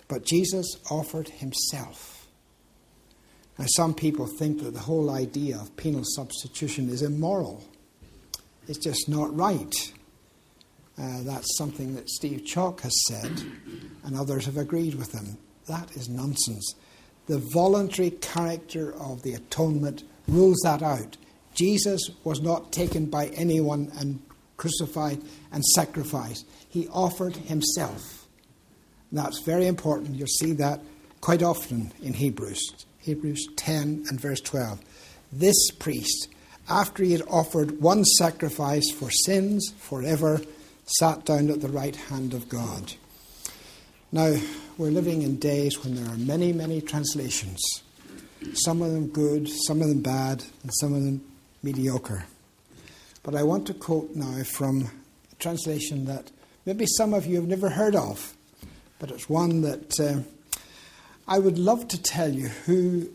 [0.08, 2.28] But Jesus offered himself.
[3.58, 7.64] Now, some people think that the whole idea of penal substitution is immoral.
[8.68, 9.74] It's just not right.
[10.98, 13.44] Uh, that's something that Steve Chalke has said,
[14.04, 15.38] and others have agreed with him.
[15.68, 16.74] That is nonsense.
[17.28, 21.18] The voluntary character of the atonement rules that out.
[21.54, 24.22] Jesus was not taken by anyone and
[24.60, 25.20] crucified
[25.52, 26.46] and sacrificed.
[26.70, 28.28] He offered himself.
[29.10, 30.16] And that's very important.
[30.16, 30.82] You'll see that
[31.22, 32.86] quite often in Hebrews.
[33.00, 34.80] Hebrews 10 and verse 12.
[35.32, 36.28] This priest,
[36.70, 40.42] after he had offered one sacrifice for sins forever,
[40.86, 42.94] sat down at the right hand of God.
[44.12, 44.36] Now,
[44.78, 47.62] we're living in days when there are many, many translations.
[48.54, 51.22] Some of them good, some of them bad, and some of them
[51.62, 52.26] mediocre.
[53.24, 54.90] But I want to quote now from
[55.32, 56.32] a translation that
[56.66, 58.36] maybe some of you have never heard of,
[58.98, 60.22] but it's one that uh,
[61.28, 63.10] I would love to tell you who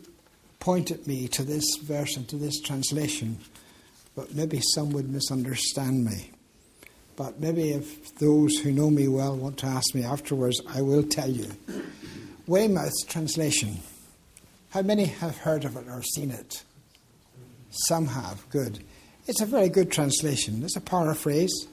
[0.59, 3.37] pointed me to this verse and to this translation,
[4.15, 6.31] but maybe some would misunderstand me.
[7.15, 11.03] But maybe if those who know me well want to ask me afterwards, I will
[11.03, 11.51] tell you.
[12.47, 13.79] Weymouth's translation.
[14.71, 16.63] How many have heard of it or seen it?
[17.69, 18.49] Some have.
[18.49, 18.83] Good.
[19.27, 20.63] It's a very good translation.
[20.63, 21.67] It's a paraphrase,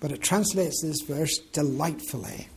[0.00, 2.48] but it translates this verse delightfully.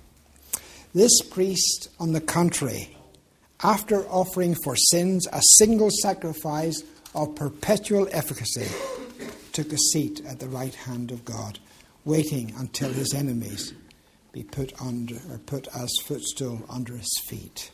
[0.93, 2.97] This priest, on the contrary,
[3.63, 6.83] after offering for sins a single sacrifice
[7.13, 8.67] of perpetual efficacy,
[9.53, 11.59] took a seat at the right hand of God,
[12.03, 13.73] waiting until his enemies
[14.31, 17.69] be put under or put as footstool under his feet.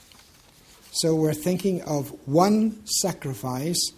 [0.91, 3.91] So we're thinking of one sacrifice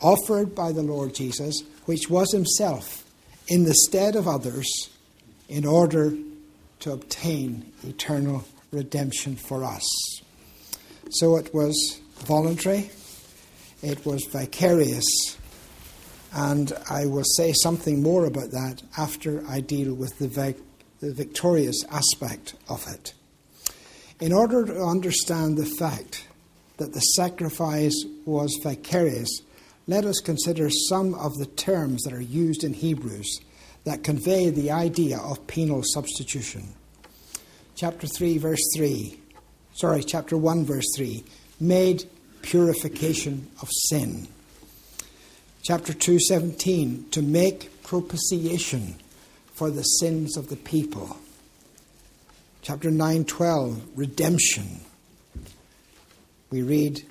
[0.00, 3.04] offered by the Lord Jesus, which was himself
[3.48, 4.90] in the stead of others
[5.48, 6.16] in order
[6.80, 9.86] to obtain eternal redemption for us.
[11.10, 12.90] So it was voluntary,
[13.82, 15.36] it was vicarious,
[16.32, 20.62] and I will say something more about that after I deal with the, vic-
[21.00, 23.12] the victorious aspect of it.
[24.20, 26.26] In order to understand the fact
[26.78, 29.42] that the sacrifice was vicarious,
[29.86, 33.40] let us consider some of the terms that are used in Hebrews
[33.84, 36.74] that convey the idea of penal substitution.
[37.74, 39.18] Chapter 3, verse 3.
[39.74, 41.24] Sorry, chapter 1, verse 3.
[41.58, 42.04] Made
[42.42, 44.28] purification of sin.
[45.64, 47.08] Chapter 2, 17.
[47.10, 48.96] To make propitiation
[49.54, 51.16] for the sins of the people.
[52.62, 53.82] Chapter 9, 12.
[53.96, 54.80] Redemption.
[56.50, 57.02] We read,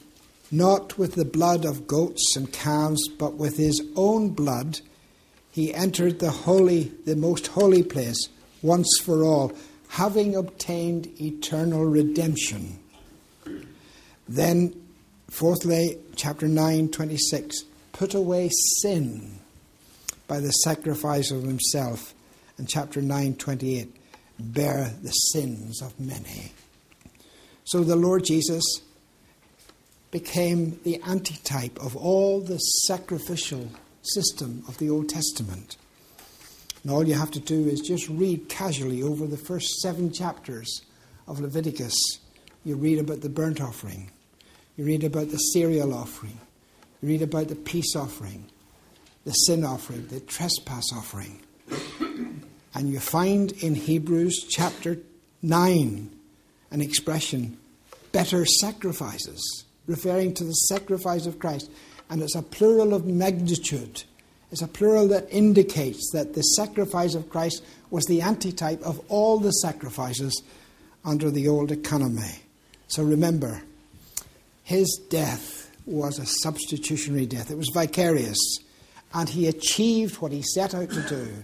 [0.51, 4.81] Not with the blood of goats and calves, but with his own blood
[5.51, 8.29] he entered the holy, the most holy place
[8.61, 9.51] once for all,
[9.89, 12.79] having obtained eternal redemption.
[14.27, 14.73] Then,
[15.29, 18.49] fourthly, chapter 9, 26, put away
[18.81, 19.39] sin
[20.27, 22.13] by the sacrifice of himself.
[22.57, 23.93] And chapter 9, 28,
[24.39, 26.53] bear the sins of many.
[27.65, 28.63] So the Lord Jesus
[30.11, 33.69] became the antitype of all the sacrificial
[34.03, 35.77] system of the Old Testament.
[36.83, 40.81] And all you have to do is just read casually over the first seven chapters
[41.27, 41.95] of Leviticus.
[42.63, 44.11] You read about the burnt offering,
[44.75, 46.39] you read about the cereal offering,
[47.01, 48.45] you read about the peace offering,
[49.25, 51.41] the sin offering, the trespass offering.
[52.73, 54.97] And you find in Hebrews chapter
[55.41, 56.15] 9
[56.71, 57.57] an expression,
[58.11, 61.69] better sacrifices, referring to the sacrifice of Christ.
[62.09, 64.03] And it's a plural of magnitude.
[64.51, 69.37] It's a plural that indicates that the sacrifice of Christ was the antitype of all
[69.37, 70.41] the sacrifices
[71.05, 72.41] under the old economy.
[72.87, 73.61] So remember,
[74.63, 78.39] his death was a substitutionary death, it was vicarious.
[79.13, 81.43] And he achieved what he set out to do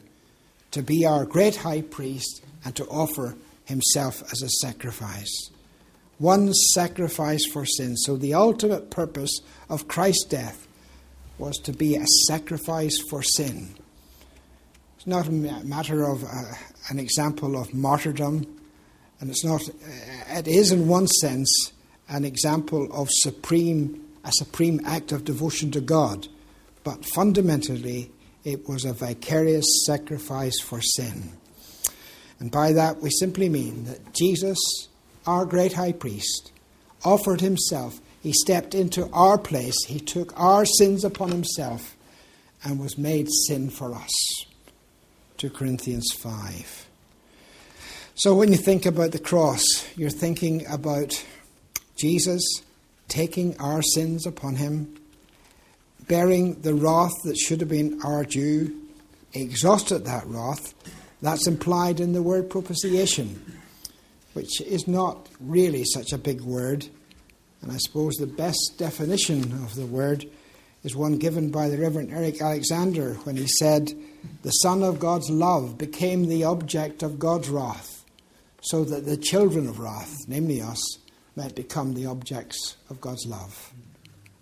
[0.72, 3.36] to be our great high priest and to offer
[3.66, 5.50] himself as a sacrifice.
[6.20, 7.96] One sacrifice for sin.
[7.98, 9.40] So the ultimate purpose
[9.70, 10.68] of Christ's death
[11.38, 13.76] was to be a sacrifice for sin.
[14.98, 16.28] It's not a matter of uh,
[16.90, 18.46] an example of martyrdom,
[19.20, 19.62] and it's not.
[19.70, 21.72] Uh, it is, in one sense,
[22.10, 26.28] an example of supreme a supreme act of devotion to God,
[26.84, 28.12] but fundamentally
[28.44, 31.32] it was a vicarious sacrifice for sin.
[32.40, 34.58] And by that, we simply mean that Jesus,
[35.28, 36.52] our great high priest,
[37.04, 38.00] offered himself.
[38.22, 39.76] He stepped into our place.
[39.86, 41.96] He took our sins upon himself
[42.64, 44.12] and was made sin for us.
[45.38, 46.88] 2 Corinthians 5.
[48.16, 49.62] So when you think about the cross,
[49.96, 51.24] you're thinking about
[51.98, 52.44] Jesus
[53.08, 54.98] taking our sins upon him
[56.08, 58.74] bearing the wrath that should have been our due,
[59.34, 60.74] exhausted that wrath.
[61.22, 63.57] That's implied in the word propitiation,
[64.38, 66.88] which is not really such a big word.
[67.64, 70.30] And I suppose the best definition of the word
[70.84, 73.92] is one given by the Reverend Eric Alexander when he said,
[74.44, 78.06] The Son of God's love became the object of God's wrath,
[78.62, 81.00] so that the children of wrath, namely us,
[81.36, 83.74] might become the objects of God's love.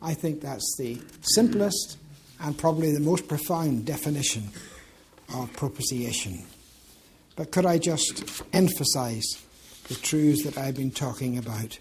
[0.01, 1.97] I think that's the simplest
[2.41, 4.49] and probably the most profound definition
[5.33, 6.45] of propitiation.
[7.37, 9.44] But could I just emphasize
[9.87, 11.79] the truths that I've been talking about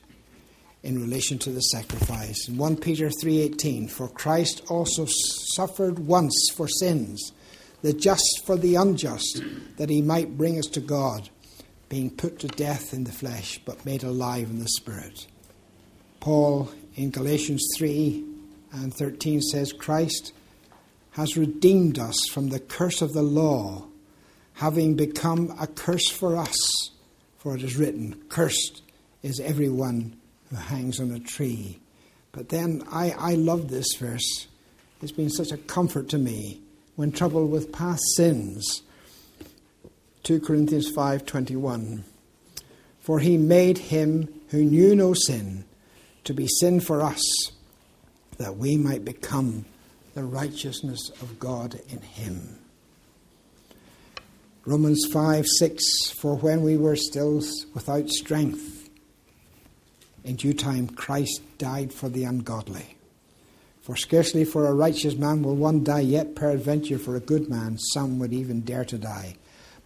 [0.83, 2.49] in relation to the sacrifice?
[2.49, 5.07] In 1 Peter 3:18, for Christ also
[5.55, 7.33] suffered once for sins,
[7.83, 9.43] the just for the unjust,
[9.77, 11.29] that he might bring us to God,
[11.89, 15.27] being put to death in the flesh, but made alive in the spirit.
[16.21, 18.25] Paul in Galatians 3
[18.73, 20.33] and 13 says, Christ
[21.13, 23.87] has redeemed us from the curse of the law,
[24.55, 26.91] having become a curse for us.
[27.45, 28.81] For it is written, Cursed
[29.23, 30.17] is everyone
[30.49, 31.79] who hangs on a tree.
[32.33, 34.47] But then I, I love this verse.
[35.03, 36.63] It's been such a comfort to me
[36.97, 38.81] when troubled with past sins.
[40.23, 42.05] 2 Corinthians 5:21
[43.01, 45.67] For he made him who knew no sin
[46.25, 47.23] to be sin for us,
[48.39, 49.67] that we might become
[50.15, 52.64] the righteousness of God in him.
[54.67, 57.43] Romans 5 6 For when we were still
[57.75, 58.89] without strength,
[60.25, 62.97] in due time Christ died for the ungodly.
[63.83, 67.77] For scarcely for a righteous man will one die, yet peradventure for a good man
[67.77, 69.37] some would even dare to die.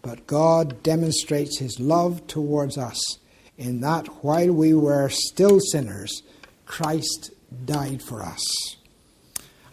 [0.01, 3.19] But God demonstrates his love towards us
[3.57, 6.23] in that while we were still sinners,
[6.67, 7.33] Christ
[7.65, 8.78] died for us.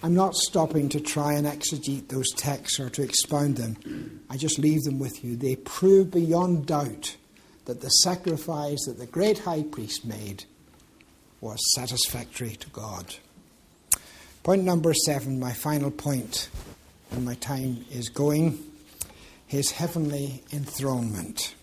[0.05, 4.21] I'm not stopping to try and exegete those texts or to expound them.
[4.29, 5.35] I just leave them with you.
[5.35, 7.17] They prove beyond doubt
[7.65, 10.45] that the sacrifice that the great high priest made
[11.41, 13.15] was satisfactory to God.
[14.43, 16.49] Point number seven, my final point,
[17.09, 18.59] and my time is going,
[19.47, 21.55] his heavenly enthronement.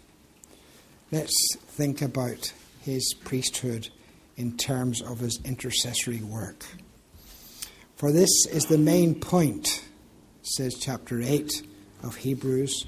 [1.13, 3.91] Let's think about his priesthood
[4.37, 6.65] in terms of his intercessory work.
[8.03, 9.81] For this is the main point,
[10.43, 11.63] says chapter 8
[12.03, 12.85] of Hebrews.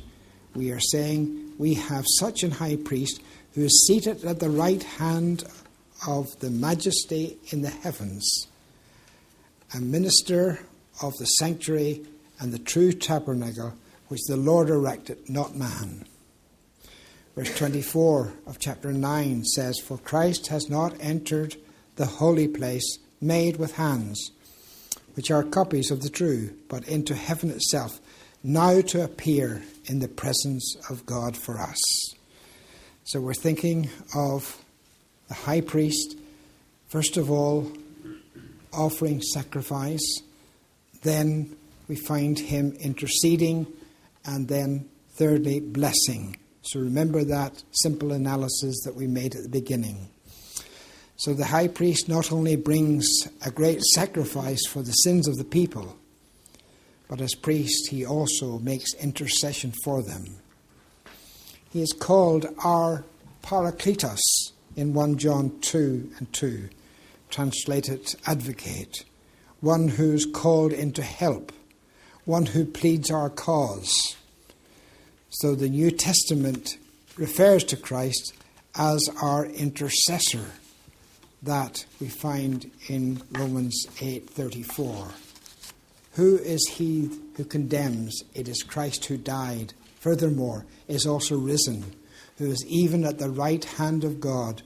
[0.57, 3.23] We are saying we have such an high priest
[3.55, 5.45] who is seated at the right hand
[6.09, 8.49] of the majesty in the heavens,
[9.73, 10.59] a minister
[11.01, 12.05] of the sanctuary
[12.41, 13.73] and the true tabernacle
[14.09, 16.07] which the Lord erected, not man.
[17.37, 21.55] Verse 24 of chapter 9 says, For Christ has not entered
[21.95, 24.33] the holy place made with hands,
[25.15, 28.01] which are copies of the true, but into heaven itself,
[28.43, 31.81] now to appear in the presence of God for us.
[33.05, 34.63] So we're thinking of
[35.29, 36.17] the high priest,
[36.89, 37.71] first of all,
[38.73, 40.21] offering sacrifice.
[41.03, 41.57] Then
[41.87, 43.67] we find him interceding,
[44.25, 46.37] and then thirdly, blessing.
[46.63, 50.09] So remember that simple analysis that we made at the beginning.
[51.17, 53.07] So the high priest not only brings
[53.45, 55.97] a great sacrifice for the sins of the people,
[57.09, 60.25] but as priest he also makes intercession for them.
[61.71, 63.05] He is called our
[63.43, 64.21] Parakletos
[64.75, 66.69] in 1 John 2 and 2,
[67.31, 69.05] translated advocate,
[69.61, 71.53] one who's called into help,
[72.25, 74.17] one who pleads our cause.
[75.31, 76.77] So the New Testament
[77.17, 78.33] refers to Christ
[78.77, 80.47] as our intercessor
[81.45, 85.13] that we find in Romans 8:34.
[86.13, 88.23] Who is he who condemns?
[88.35, 89.75] It is Christ who died.
[90.01, 91.95] Furthermore, is also risen,
[92.37, 94.63] who is even at the right hand of God,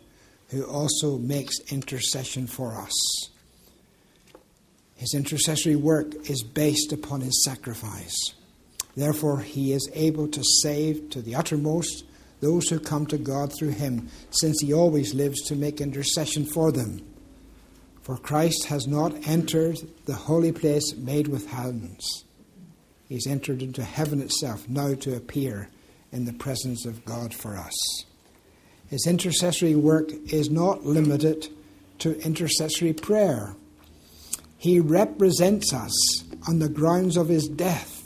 [0.49, 2.93] who also makes intercession for us.
[4.97, 8.17] His intercessory work is based upon his sacrifice.
[8.97, 12.05] Therefore, he is able to save to the uttermost
[12.41, 16.73] those who come to God through him, since he always lives to make intercession for
[16.73, 17.05] them.
[18.03, 22.25] For Christ has not entered the holy place made with hands.
[23.09, 25.69] He's entered into heaven itself, now to appear
[26.13, 28.05] in the presence of God for us.
[28.89, 31.49] His intercessory work is not limited
[31.99, 33.55] to intercessory prayer.
[34.57, 37.99] He represents us on the grounds of his death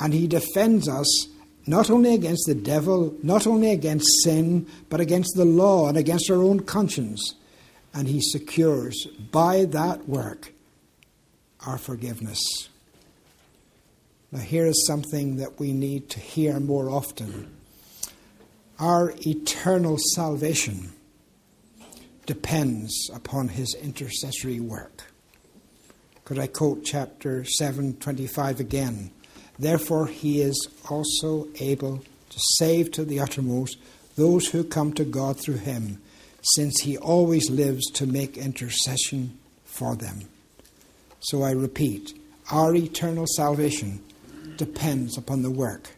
[0.00, 1.28] and he defends us
[1.66, 6.30] not only against the devil, not only against sin, but against the law and against
[6.30, 7.34] our own conscience.
[7.94, 10.52] And he secures by that work
[11.66, 12.68] our forgiveness.
[14.32, 17.54] Now, here is something that we need to hear more often.
[18.78, 20.92] Our eternal salvation
[22.24, 25.12] depends upon his intercessory work.
[26.24, 29.10] Could I quote chapter 725 again?
[29.58, 33.76] Therefore, he is also able to save to the uttermost
[34.16, 36.00] those who come to God through him,
[36.54, 40.22] since he always lives to make intercession for them.
[41.20, 42.18] So I repeat,
[42.50, 44.02] our eternal salvation
[44.56, 45.90] depends upon the work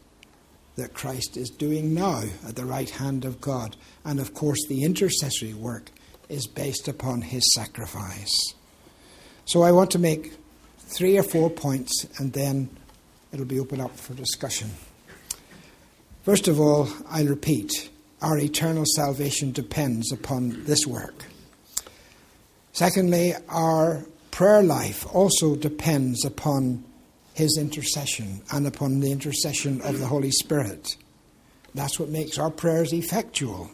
[0.76, 3.76] that Christ is doing now at the right hand of God.
[4.04, 5.90] And of course, the intercessory work
[6.28, 8.54] is based upon his sacrifice.
[9.46, 10.32] So I want to make
[10.78, 12.70] three or four points and then
[13.34, 14.70] it'll be open up for discussion.
[16.22, 17.90] First of all, I repeat,
[18.22, 21.24] our eternal salvation depends upon this work.
[22.72, 26.84] Secondly, our prayer life also depends upon
[27.34, 30.96] his intercession and upon the intercession of the Holy Spirit.
[31.74, 33.68] That's what makes our prayers effectual.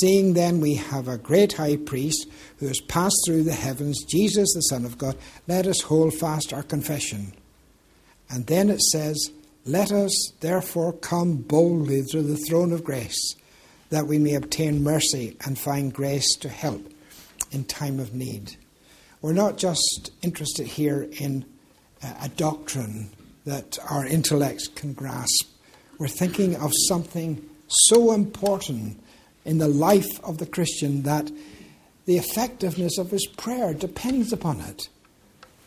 [0.00, 4.54] Seeing then we have a great high priest who has passed through the heavens, Jesus
[4.54, 5.16] the Son of God,
[5.48, 7.34] let us hold fast our confession.
[8.32, 9.30] And then it says,
[9.66, 13.34] Let us therefore come boldly to the throne of grace,
[13.90, 16.90] that we may obtain mercy and find grace to help
[17.50, 18.56] in time of need.
[19.20, 21.44] We're not just interested here in
[22.02, 23.10] uh, a doctrine
[23.44, 25.46] that our intellects can grasp.
[25.98, 28.98] We're thinking of something so important
[29.44, 31.30] in the life of the Christian that
[32.06, 34.88] the effectiveness of his prayer depends upon it.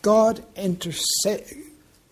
[0.02, 1.65] God intercedes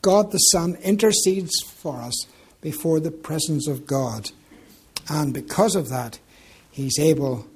[0.05, 2.27] God the Son intercedes for us
[2.61, 4.31] before the presence of God.
[5.09, 6.19] And because of that,
[6.71, 7.47] He's able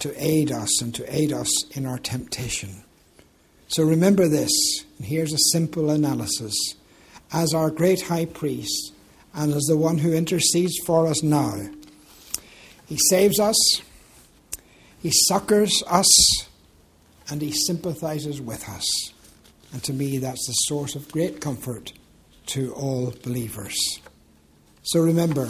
[0.00, 2.82] to aid us and to aid us in our temptation.
[3.68, 4.50] So remember this,
[4.98, 6.56] and here's a simple analysis.
[7.32, 8.92] As our great high priest,
[9.32, 11.56] and as the one who intercedes for us now,
[12.86, 13.80] He saves us,
[15.00, 16.48] He succors us,
[17.30, 19.12] and He sympathizes with us.
[19.72, 21.92] And to me, that's the source of great comfort
[22.46, 23.76] to all believers.
[24.82, 25.48] So remember,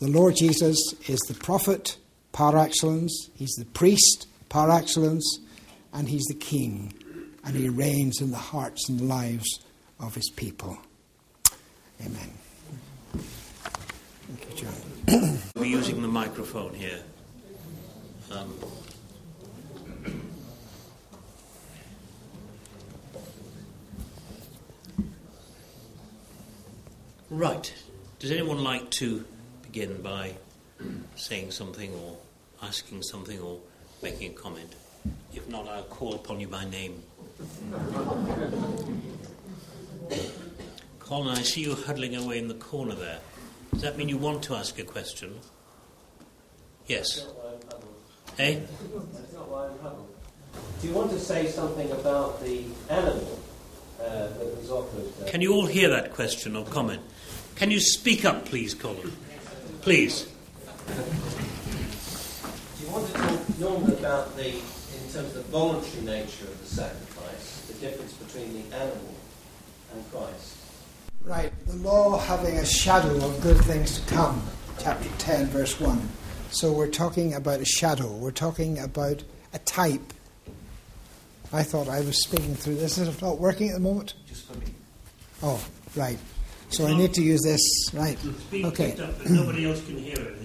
[0.00, 0.76] the Lord Jesus
[1.06, 1.96] is the prophet
[2.32, 5.38] par excellence, he's the priest par excellence,
[5.92, 6.92] and he's the king.
[7.44, 9.60] And he reigns in the hearts and lives
[10.00, 10.78] of his people.
[12.00, 12.30] Amen.
[13.12, 14.66] Thank you,
[15.06, 15.38] John.
[15.56, 17.00] We're using the microphone here.
[18.32, 18.52] Um,
[27.34, 27.74] Right.
[28.20, 29.24] Does anyone like to
[29.62, 30.34] begin by
[31.16, 32.16] saying something or
[32.62, 33.58] asking something or
[34.04, 34.72] making a comment?
[35.34, 37.02] If not, I'll call upon you by name.
[41.00, 43.18] Colin, I see you huddling away in the corner there.
[43.72, 45.34] Does that mean you want to ask a question?
[46.86, 47.26] Yes.
[48.38, 48.60] Eh?
[50.80, 53.40] Do you want to say something about the animal
[54.00, 55.12] uh, that was offered?
[55.20, 57.02] Uh, Can you all hear that question or comment?
[57.56, 59.12] Can you speak up, please, Colin?
[59.80, 60.28] Please.
[60.86, 60.94] Do
[62.84, 66.66] you want to talk, Norman, about the, in terms of the voluntary nature of the
[66.66, 69.14] sacrifice, the difference between the animal
[69.92, 70.56] and Christ?
[71.22, 74.42] Right, the law having a shadow of good things to come,
[74.78, 76.08] chapter 10, verse 1.
[76.50, 80.12] So we're talking about a shadow, we're talking about a type.
[81.52, 82.98] I thought I was speaking through this.
[82.98, 84.14] Is it not working at the moment?
[84.26, 84.66] Just for me.
[85.42, 86.18] Oh, right.
[86.74, 87.60] So I need to use this.
[87.94, 88.18] Right.
[88.52, 88.88] Okay.
[88.88, 90.36] picked up, but nobody else can hear it.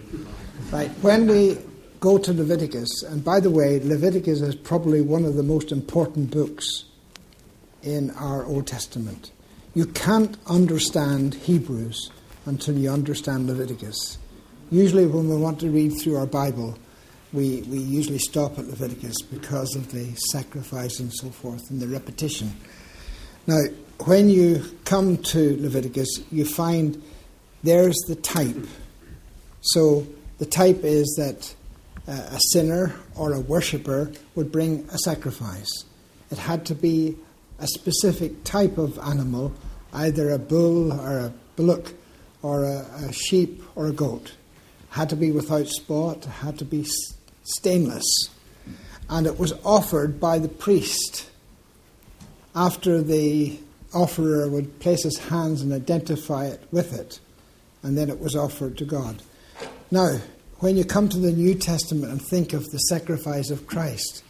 [0.72, 0.90] Right.
[1.02, 1.58] When we
[2.00, 6.32] go to Leviticus, and by the way, Leviticus is probably one of the most important
[6.32, 6.86] books
[7.82, 9.32] in our Old Testament.
[9.74, 12.12] You can't understand Hebrews
[12.46, 14.18] until you understand Leviticus.
[14.72, 16.78] Usually, when we want to read through our Bible,
[17.34, 21.88] we, we usually stop at Leviticus because of the sacrifice and so forth and the
[21.88, 22.52] repetition.
[23.48, 23.60] Now,
[24.06, 27.02] when you come to Leviticus, you find
[27.64, 28.66] there's the type.
[29.62, 31.54] So the type is that
[32.08, 35.84] uh, a sinner or a worshipper would bring a sacrifice.
[36.32, 37.18] It had to be
[37.60, 39.54] a specific type of animal,
[39.94, 41.94] either a bull or a bullock
[42.42, 44.28] or a, a sheep or a goat.
[44.28, 46.88] It Had to be without spot, had to be
[47.44, 48.30] stainless.
[49.10, 51.30] And it was offered by the priest
[52.56, 53.60] after the
[53.94, 57.20] offerer would place his hands and identify it with it,
[57.84, 59.22] and then it was offered to God.
[59.92, 60.20] Now,
[60.60, 64.24] when you come to the New Testament and think of the sacrifice of Christ,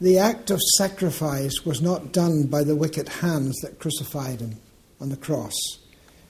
[0.00, 4.56] the act of sacrifice was not done by the wicked hands that crucified him
[5.00, 5.54] on the cross.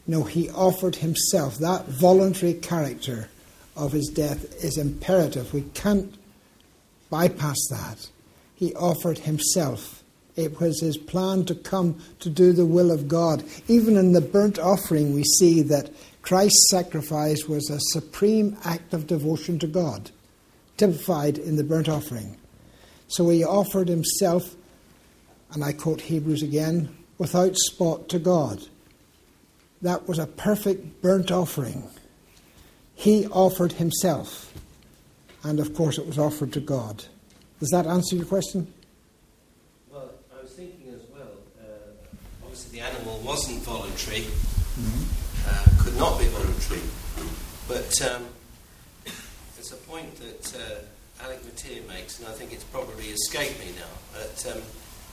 [0.06, 1.58] No, he offered himself.
[1.58, 3.28] That voluntary character
[3.76, 5.54] of his death is imperative.
[5.54, 6.12] We can't
[7.10, 8.10] bypass that.
[8.54, 9.99] He offered himself.
[10.36, 13.44] It was his plan to come to do the will of God.
[13.68, 15.90] Even in the burnt offering, we see that
[16.22, 20.10] Christ's sacrifice was a supreme act of devotion to God,
[20.76, 22.36] typified in the burnt offering.
[23.08, 24.54] So he offered himself,
[25.52, 28.62] and I quote Hebrews again, without spot to God.
[29.82, 31.88] That was a perfect burnt offering.
[32.94, 34.52] He offered himself,
[35.42, 37.04] and of course it was offered to God.
[37.58, 38.72] Does that answer your question?
[39.90, 44.26] Well, I was thinking as well, uh, obviously the animal wasn't voluntary,
[45.46, 46.80] uh, could not be voluntary,
[47.68, 48.26] but um,
[49.56, 53.72] there's a point that uh, Alec Motyer makes, and I think it's probably escaped me
[53.76, 54.62] now, but um,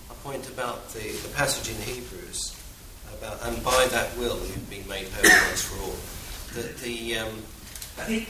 [0.10, 2.56] a point about the, the passage in Hebrews
[3.18, 5.96] about, and by that will you've been made perfect once for all,
[6.56, 7.34] that the, um,
[7.98, 8.30] I think,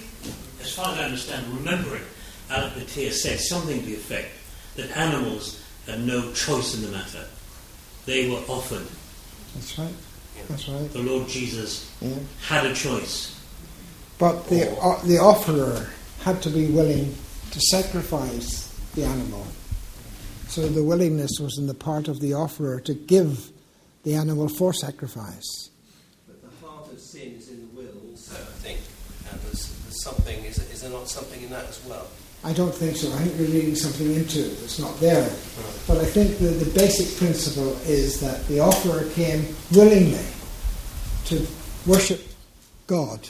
[0.61, 2.03] as far as I understand, remembering,
[2.49, 4.29] Alec Motyer said something to the effect
[4.75, 7.25] that animals had no choice in the matter.
[8.05, 8.87] They were offered.
[9.55, 9.93] That's right.
[10.35, 10.43] Yeah.
[10.49, 10.91] That's right.
[10.93, 12.15] The Lord Jesus Yeah.
[12.47, 13.33] had a choice.
[14.17, 15.89] But the, uh, the offerer
[16.21, 17.15] had to be willing
[17.51, 19.45] to sacrifice the animal.
[20.47, 23.51] So the willingness was in the part of the offerer to give
[24.03, 25.69] the animal for sacrifice.
[26.25, 28.79] But the heart of sin is in the will also, I think.
[29.29, 32.07] And there's, there's something, is, is there not something in that as well?
[32.47, 33.11] I don't think so.
[33.11, 35.29] I think you're reading something into it that's not there.
[35.85, 40.25] But I think the, basic principle is that the offerer came willingly
[41.25, 41.45] to
[41.85, 42.21] worship
[42.87, 43.27] God.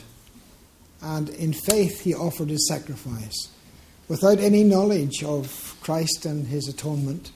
[1.01, 3.49] And in faith, he offered his sacrifice
[4.07, 7.31] without any knowledge of Christ and his atonement.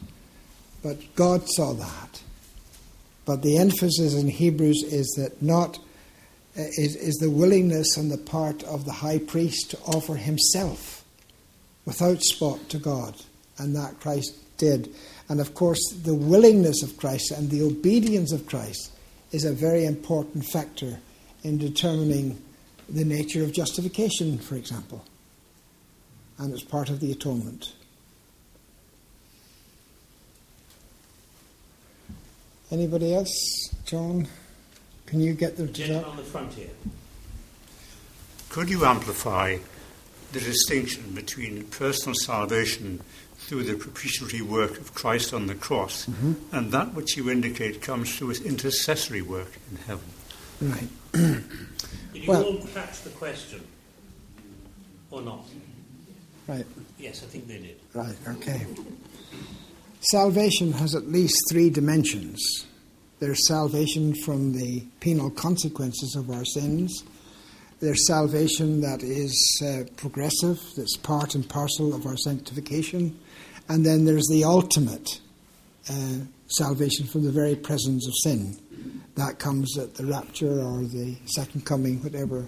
[0.84, 2.22] But God saw that.
[3.26, 5.80] But the emphasis in Hebrews is that not
[6.56, 11.01] is, is the willingness on the part of the high priest to offer himself
[11.86, 13.16] without spot to God,
[13.58, 14.94] and that Christ did.
[15.30, 18.92] And of course, the willingness of Christ and the obedience of Christ
[19.32, 21.00] is a very important factor
[21.44, 22.42] in determining
[22.90, 25.04] the nature of justification, for example.
[26.38, 27.74] And it's part of the atonement.
[32.72, 33.70] Anybody else?
[33.86, 34.28] John,
[35.06, 36.70] can you get the Gentleman on the front here.
[38.50, 39.58] Could you amplify
[40.34, 43.02] the distinction between personal salvation
[43.36, 46.34] through the propitiatory work of Christ on the cross mm-hmm.
[46.56, 50.06] and that which you indicate comes through his intercessory work in heaven?
[50.62, 50.88] Right.
[52.14, 53.62] Did you Well- all catch the question?
[55.10, 55.46] Or not?
[56.48, 56.66] Right.
[56.98, 57.80] Yes, I think they did.
[57.94, 58.66] Right, okay.
[60.02, 62.66] Salvation has at least three dimensions.
[63.20, 67.04] There's salvation from the penal consequences of our sins.
[67.82, 73.20] There's salvation that is uh, progressive, that's part and parcel of our sanctification.
[73.70, 75.20] And then there's the ultimate
[75.90, 78.60] uh, salvation from the very presence of sin.
[79.16, 82.48] That comes at the rapture or the second coming, whatever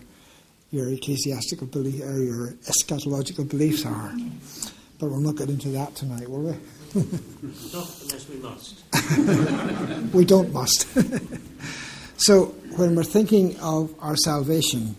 [0.69, 4.13] your ecclesiastical belief or your eschatological beliefs are.
[4.99, 6.51] But we'll not get into that tonight, will we?
[7.73, 8.83] Not unless we must.
[10.13, 10.87] we don't must.
[12.17, 14.95] so when we're thinking of our salvation,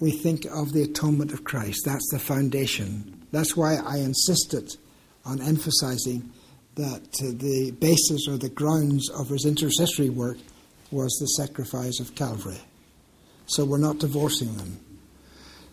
[0.00, 1.82] we think of the atonement of Christ.
[1.84, 3.26] That's the foundation.
[3.32, 4.76] That's why I insisted
[5.24, 6.30] on emphasizing
[6.74, 10.36] that the basis or the grounds of his intercessory work
[10.90, 12.60] was the sacrifice of Calvary.
[13.46, 14.78] So we're not divorcing them.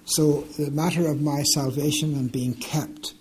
[0.05, 3.13] So the matter of my salvation and being kept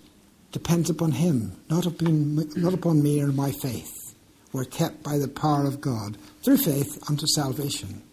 [0.51, 4.15] depends upon him, not upon, not upon me or my faith.
[4.53, 8.03] We're kept by the power of God through faith unto salvation.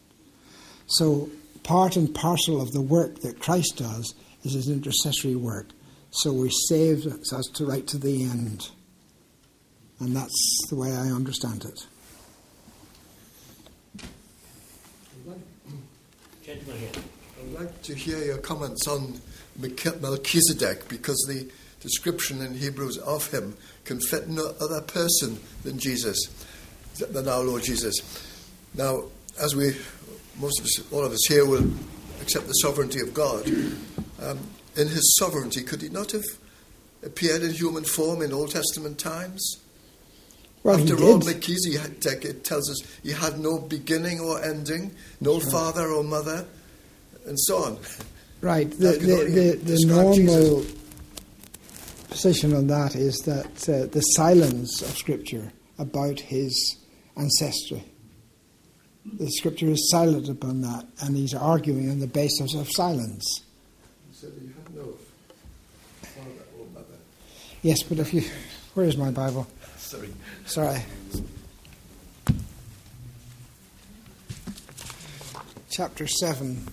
[0.86, 1.28] So
[1.62, 5.68] part and parcel of the work that Christ does is his intercessory work.
[6.11, 8.70] So we're saved us to right to the end.
[10.00, 11.86] And that's the way I understand it.
[16.48, 19.20] I'd like to hear your comments on
[19.56, 21.48] Melchizedek because the
[21.80, 26.18] description in Hebrews of him can fit no other person than Jesus,
[26.98, 27.94] than our Lord Jesus.
[28.74, 29.04] Now,
[29.40, 29.76] as we,
[30.41, 31.70] most of us, all of us here will
[32.20, 33.47] accept the sovereignty of God,
[34.22, 34.38] um,
[34.76, 36.24] in his sovereignty, could he not have
[37.03, 39.59] appeared in human form in Old Testament times?
[40.62, 41.18] Well, After all.
[41.18, 46.47] Melchizedek, tells us he had no beginning or ending, no father or mother,
[47.26, 47.78] and so on.
[48.41, 48.70] Right.
[48.70, 50.64] The, the, the, the normal
[52.11, 56.76] position on that is that uh, the silence of Scripture about his
[57.16, 57.84] ancestry.
[59.05, 63.42] The Scripture is silent upon that, and he's arguing on the basis of silence.
[64.09, 64.94] He said he had no
[66.03, 66.98] father or mother.
[67.62, 68.22] Yes, but if you.
[68.74, 69.48] Where is my Bible?
[69.78, 70.11] Sorry.
[70.46, 70.82] Sorry.
[75.70, 76.68] Chapter 7.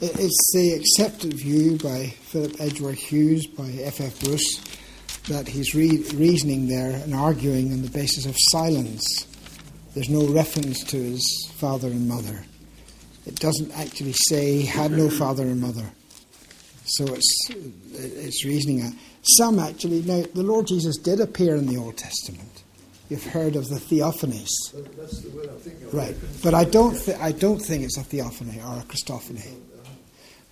[0.00, 4.00] It's the accepted view by Philip Edgeworth Hughes, by F.
[4.00, 4.18] F.
[4.20, 4.60] Bruce,
[5.28, 9.26] that he's re- reasoning there and arguing on the basis of silence.
[9.94, 12.44] There's no reference to his father and mother.
[13.26, 15.84] It doesn't actually say he had no father and mother.
[16.84, 18.98] So it's, it's reasoning.
[19.22, 22.64] Some actually, now the Lord Jesus did appear in the Old Testament.
[23.08, 24.48] You've heard of the theophanies.
[24.72, 25.96] The.
[25.96, 29.54] Right, but I don't, th- I don't think it's a theophany or a Christophany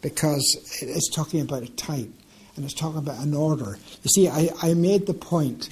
[0.02, 2.10] because it's talking about a type
[2.56, 3.78] and it's talking about an order.
[4.02, 5.70] You see, I, I made the point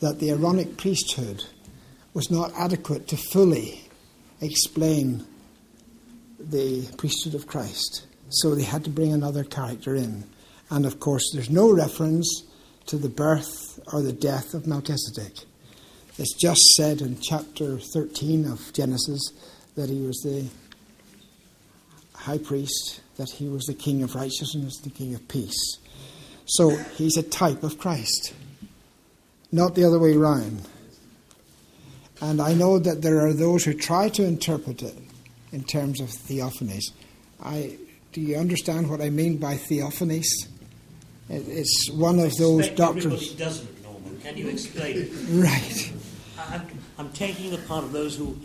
[0.00, 1.42] that the Aaronic priesthood
[2.16, 3.78] was not adequate to fully
[4.40, 5.22] explain
[6.40, 10.24] the priesthood of Christ, so they had to bring another character in.
[10.70, 12.42] And of course, there's no reference
[12.86, 15.44] to the birth or the death of Melchizedek.
[16.16, 19.20] It's just said in chapter 13 of Genesis
[19.74, 20.46] that he was the
[22.14, 25.76] high priest, that he was the king of righteousness, the king of peace.
[26.46, 28.32] So he's a type of Christ,
[29.52, 30.66] not the other way round.
[32.20, 34.96] And I know that there are those who try to interpret it
[35.52, 36.92] in terms of theophanies.
[37.42, 37.76] I,
[38.12, 40.26] do you understand what I mean by theophanies?
[41.28, 43.06] It, it's one of those doctrines.
[43.06, 44.20] Everybody doesn't, Norman.
[44.20, 45.10] Can you explain it?
[45.28, 45.92] Right,
[46.38, 46.62] I'm,
[46.98, 48.38] I'm taking the part of those who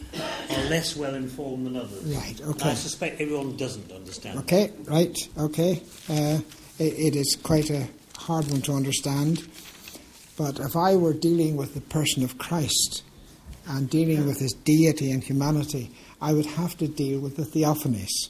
[0.50, 2.04] are less well informed than others.
[2.04, 2.72] Right, okay.
[2.72, 4.40] I suspect everyone doesn't understand.
[4.40, 5.82] Okay, right, okay.
[6.10, 6.40] Uh,
[6.78, 9.48] it, it is quite a hard one to understand.
[10.38, 13.04] But if I were dealing with the person of Christ
[13.72, 15.92] and dealing with his deity and humanity,
[16.22, 18.30] I would have to deal with the theophanies.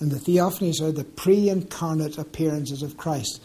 [0.00, 3.40] And the theophanies are the pre incarnate appearances of Christ.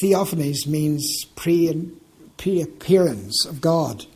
[0.00, 1.90] Theophanies means pre
[2.62, 4.06] appearance of God.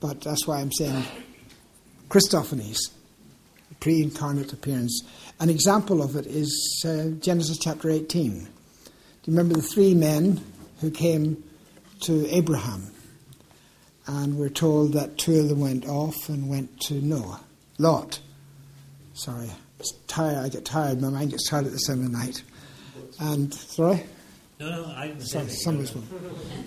[0.00, 1.04] But that's why I'm saying
[2.08, 2.78] Christophanies,
[3.80, 5.02] pre incarnate appearance.
[5.40, 8.30] An example of it is uh, Genesis chapter 18.
[8.32, 8.48] Do you
[9.26, 10.42] remember the three men
[10.80, 11.44] who came
[12.00, 12.90] to Abraham?
[14.06, 17.40] And we're told that two of them went off and went to Noah.
[17.78, 18.20] Lot.
[19.14, 20.38] Sorry, it's tired.
[20.38, 21.00] I get tired.
[21.00, 22.42] My mind gets tired at this time of night.
[23.18, 24.04] And, sorry?
[24.60, 26.06] No, no, I Some, somebody's one.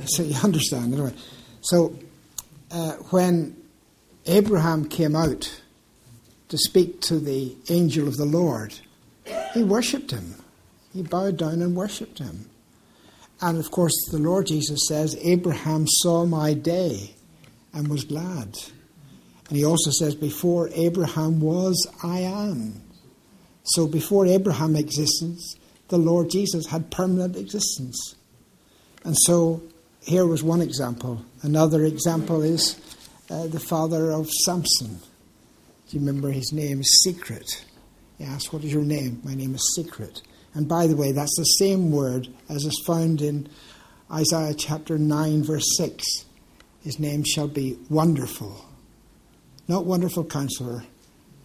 [0.08, 1.14] So you understand, anyway.
[1.62, 1.98] So
[2.72, 3.56] uh, when
[4.26, 5.62] Abraham came out
[6.50, 8.74] to speak to the angel of the Lord,
[9.54, 10.36] he worshipped him.
[10.94, 12.50] He bowed down and worshipped him.
[13.42, 17.16] And of course, the Lord Jesus says, Abraham saw my day
[17.74, 18.58] and was glad.
[19.48, 22.82] And he also says, Before Abraham was, I am.
[23.64, 25.56] So before Abraham existence,
[25.90, 28.16] the Lord Jesus had permanent existence.
[29.04, 29.64] And so
[30.02, 31.24] here was one example.
[31.42, 32.80] Another example is
[33.30, 35.00] uh, the father of Samson.
[35.90, 37.66] Do you remember his name is Secret?
[38.18, 39.22] He asked, What is your name?
[39.24, 40.22] My name is Secret.
[40.54, 43.50] And by the way, that's the same word as is found in
[44.12, 46.04] Isaiah chapter 9, verse 6.
[46.84, 48.66] His name shall be Wonderful.
[49.68, 50.84] Not Wonderful Counselor.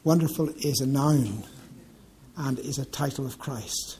[0.04, 1.44] Wonderful is a noun
[2.36, 3.98] and is a title of Christ.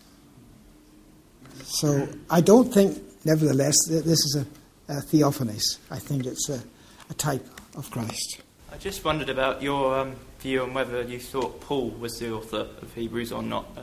[1.62, 5.78] So I don't think, nevertheless, that this is a, a theophanies.
[5.90, 6.62] I think it's a,
[7.10, 8.42] a, type of Christ.
[8.72, 12.68] I just wondered about your um, view on whether you thought Paul was the author
[12.82, 13.66] of Hebrews or not.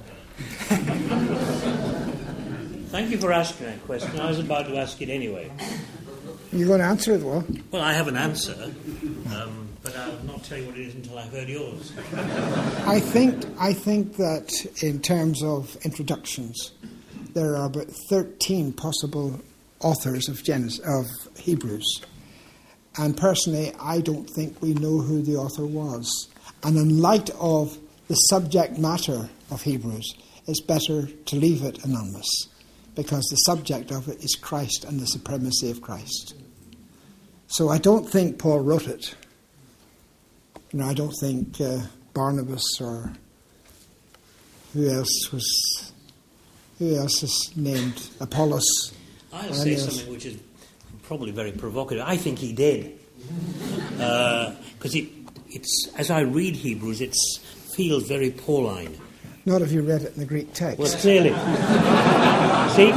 [2.91, 4.19] Thank you for asking that question.
[4.19, 5.49] I was about to ask it anyway.
[6.51, 7.45] You're going to answer it, well?
[7.71, 8.55] Well, I have an answer,
[9.33, 11.93] um, but I'll not tell you what it is until I've heard yours.
[12.85, 16.71] I think, I think that in terms of introductions,
[17.33, 19.39] there are about 13 possible
[19.79, 21.05] authors of, Genesis, of
[21.37, 22.01] Hebrews.
[22.97, 26.29] And personally, I don't think we know who the author was.
[26.63, 27.77] And in light of
[28.09, 30.15] the subject matter of Hebrews,
[30.47, 32.27] it's better to leave it anonymous
[32.95, 36.35] because the subject of it is Christ and the supremacy of Christ.
[37.51, 39.13] So I don't think Paul wrote it.
[40.71, 41.81] You know, I don't think uh,
[42.13, 43.11] Barnabas or
[44.73, 45.91] who else was
[46.79, 48.93] who else is named Apollos.
[49.33, 50.37] I'll say something which is
[51.03, 52.05] probably very provocative.
[52.07, 53.99] I think he did, because
[54.95, 55.09] uh, it,
[55.49, 57.13] it's as I read Hebrews, it
[57.75, 58.97] feels very Pauline.
[59.45, 60.79] Not if you read it in the Greek text.
[60.79, 61.31] Well, clearly.
[62.75, 62.93] See?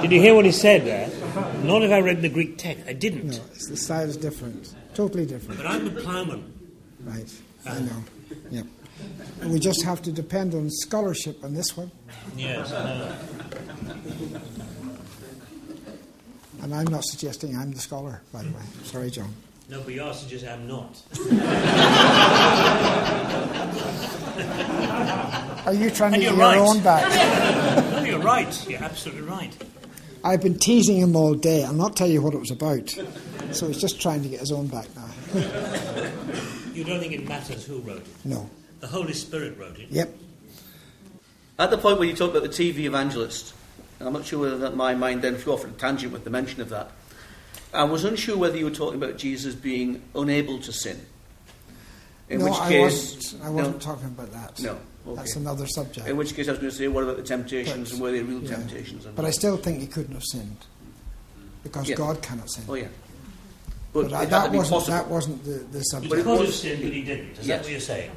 [0.00, 1.01] Did you hear what he said there?
[1.62, 2.84] Not if I read the Greek text.
[2.86, 3.30] I didn't.
[3.30, 3.38] No,
[3.68, 4.74] the style is different.
[4.94, 5.58] Totally different.
[5.60, 6.52] But I'm a ploughman.
[7.00, 7.32] Right.
[7.66, 8.04] I know.
[8.50, 8.66] Yep.
[9.40, 11.90] And we just have to depend on scholarship on this one.
[12.36, 13.16] Yes, I.
[16.62, 18.62] And I'm not suggesting I'm the scholar, by the way.
[18.84, 19.34] Sorry, John.
[19.68, 21.02] No, but you are suggesting I'm not.
[25.66, 26.56] Are you trying and to get right.
[26.56, 27.92] your own back?
[27.92, 28.68] no, you're right.
[28.68, 29.52] You're absolutely right.
[30.24, 31.64] I've been teasing him all day.
[31.64, 32.90] I'll not tell you what it was about.
[33.52, 35.08] So he's just trying to get his own back now.
[36.74, 38.06] you don't think it matters who wrote it?
[38.24, 38.48] No.
[38.80, 39.88] The Holy Spirit wrote it?
[39.90, 40.14] Yep.
[41.58, 43.54] At the point where you talk about the TV evangelist,
[43.98, 46.24] and I'm not sure whether that my mind then flew off on a tangent with
[46.24, 46.90] the mention of that,
[47.74, 51.00] I was unsure whether you were talking about Jesus being unable to sin.
[52.28, 54.60] In no, which I case, wasn't, I wasn't no, talking about that.
[54.62, 54.78] No.
[55.06, 55.16] Okay.
[55.16, 56.06] That's another subject.
[56.06, 58.12] In which case, I was going to say, what about the temptations But, and were
[58.12, 58.56] they real yeah.
[58.56, 59.04] temptations?
[59.06, 60.58] But I still think he couldn't have sinned
[61.64, 61.96] because Yeah.
[61.96, 62.64] God cannot sin.
[62.68, 62.86] Oh, yeah.
[63.92, 66.10] But, But, I- that wasn't that wasn't the, the subject.
[66.10, 67.32] But it could have was- sinned, but he didn't.
[67.38, 67.46] Is Yes.
[67.46, 68.10] that what you're saying?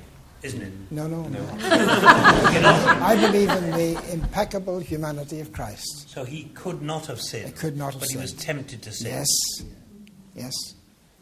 [0.44, 0.74] Isn't it?
[0.92, 1.40] No, no, no.
[1.40, 1.50] You know?
[3.02, 6.08] I believe in the impeccable humanity of Christ.
[6.10, 7.48] So he could not have sinned.
[7.48, 9.08] He could not have But he was tempted to sin.
[9.12, 9.28] Yes,
[10.36, 10.54] yes,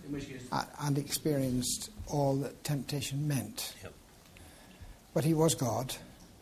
[0.06, 0.42] In which case,
[0.82, 3.76] and experienced all that temptation meant.
[3.82, 3.93] Yep.
[5.14, 5.96] But he was God,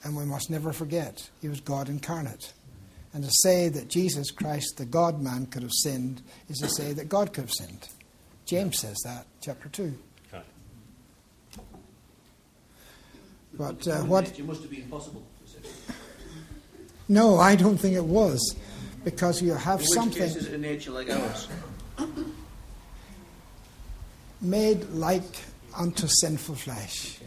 [0.04, 2.54] and we must never forget he was God incarnate.
[3.14, 6.94] And to say that Jesus Christ, the God man, could have sinned is to say
[6.94, 7.90] that God could have sinned.
[8.46, 9.94] James says that, chapter 2.
[10.32, 10.44] Right.
[13.54, 15.24] But uh, what It must have been possible.
[17.10, 18.56] No, I don't think it was,
[19.04, 21.50] because you have something case is it a nature like ours?
[24.40, 25.44] made like
[25.78, 27.20] unto sinful flesh,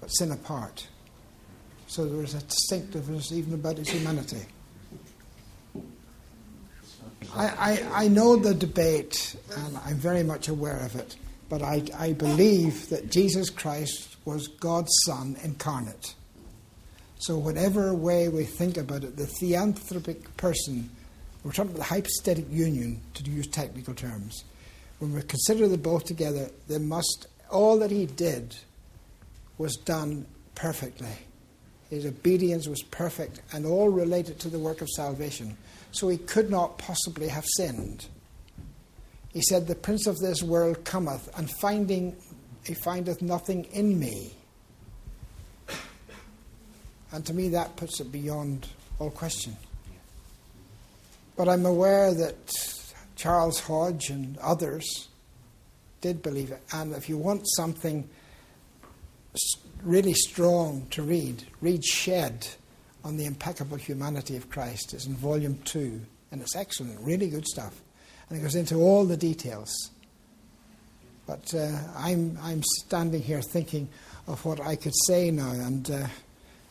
[0.00, 0.86] but sin apart.
[1.92, 4.46] So there is a distinctiveness even about his humanity.
[7.34, 11.16] I, I, I know the debate, and I'm very much aware of it,
[11.50, 16.14] but I, I believe that Jesus Christ was God's Son incarnate.
[17.18, 20.88] So, whatever way we think about it, the theanthropic person,
[21.44, 24.44] we're talking about the hypostatic union, to use technical terms.
[24.98, 28.56] When we consider them both together, they must, all that he did
[29.58, 30.24] was done
[30.54, 31.18] perfectly.
[31.92, 35.58] His obedience was perfect and all related to the work of salvation.
[35.90, 38.06] So he could not possibly have sinned.
[39.34, 42.16] He said, The prince of this world cometh, and finding
[42.64, 44.32] he findeth nothing in me.
[47.12, 48.68] And to me, that puts it beyond
[48.98, 49.54] all question.
[51.36, 52.54] But I'm aware that
[53.16, 55.08] Charles Hodge and others
[56.00, 56.62] did believe it.
[56.72, 58.08] And if you want something
[59.82, 62.46] really strong to read, read Shedd
[63.04, 64.94] on the impeccable humanity of Christ.
[64.94, 67.80] It's in volume two, and it's excellent, really good stuff.
[68.28, 69.90] And it goes into all the details.
[71.26, 73.88] But uh, I'm, I'm standing here thinking
[74.26, 76.06] of what I could say now, and uh,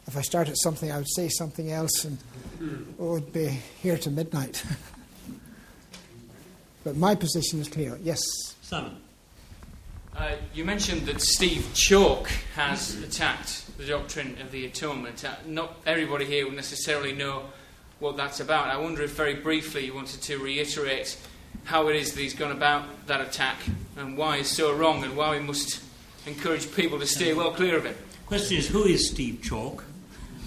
[0.07, 2.17] if I started something, I would say something else, and
[2.59, 3.47] it would be
[3.81, 4.63] here to midnight.
[6.83, 7.99] But my position is clear.
[8.01, 8.21] Yes.
[8.61, 8.97] Simon.
[10.15, 15.23] Uh, you mentioned that Steve Chalke has attacked the doctrine of the atonement.
[15.23, 17.43] Uh, not everybody here will necessarily know
[17.99, 18.67] what that's about.
[18.67, 21.17] I wonder if, very briefly, you wanted to reiterate
[21.63, 23.57] how it is that he's gone about that attack
[23.95, 25.81] and why it's so wrong and why we must
[26.25, 27.95] encourage people to stay well clear of it.
[28.25, 29.83] Question is who is Steve Chalke?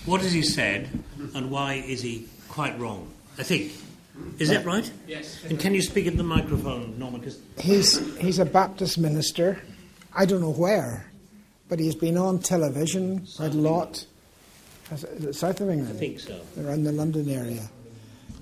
[0.05, 0.91] What has he said?
[1.35, 3.11] And why is he quite wrong?
[3.39, 3.73] I think.
[4.39, 4.89] Is that right?
[5.09, 5.43] Yes.
[5.45, 7.21] And can you speak at the microphone, Norman?
[7.21, 9.61] 'Cause He's, he's a Baptist minister.
[10.15, 11.07] I don't know where,
[11.69, 14.07] but he's been on television quite a lot.
[14.93, 15.97] Is it South of England?
[15.97, 16.41] I think so.
[16.61, 17.69] Around the London area.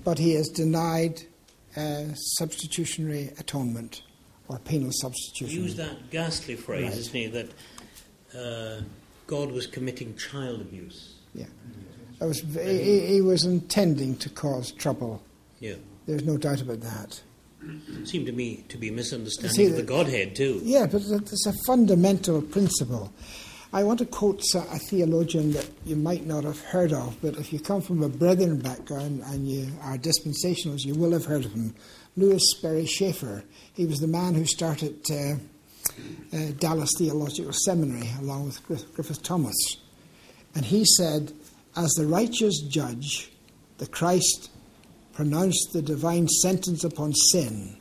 [0.03, 1.21] But he has denied
[1.75, 4.03] uh, substitutionary atonement
[4.49, 5.63] or penal substitution.
[5.63, 6.97] Use that ghastly phrase, Right.
[6.97, 7.49] isn't he, that
[8.37, 8.81] uh,
[9.25, 11.15] God was committing child abuse.
[11.33, 11.45] Yeah.
[12.19, 15.23] Was, he, he was intending to cause trouble.
[15.63, 15.75] Yeah.
[16.05, 17.21] There's no doubt about that.
[18.03, 20.59] Seemed to me to be misunderstanding See, of the the- Godhead, too.
[20.63, 23.13] Yeah, but it's a fundamental principle.
[23.71, 27.37] I want to quote a a theologian that you might not have heard of, but
[27.37, 31.45] if you come from a Brethren background and you are dispensationals, you will have heard
[31.45, 31.73] of him.
[32.17, 33.43] Lewis Sperry Chafer.
[33.73, 35.35] He was the man who started uh,
[36.35, 39.55] uh, Dallas Theological Seminary along with Griff- Griffith Thomas.
[40.53, 41.31] And he said,
[41.77, 43.31] as the righteous judge,
[43.77, 44.51] the Christ
[45.13, 47.77] pronounced the divine sentence upon sin.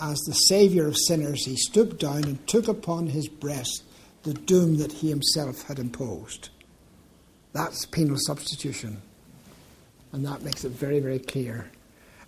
[0.00, 3.82] As the Saviour of sinners, he stooped down and took upon his breast
[4.22, 6.50] the doom that he himself had imposed.
[7.52, 9.00] That's penal substitution.
[10.12, 11.70] And that makes it very, very clear.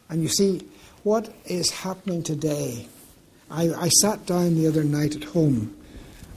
[0.09, 0.66] And you see,
[1.02, 2.88] what is happening today?
[3.50, 5.76] I, I sat down the other night at home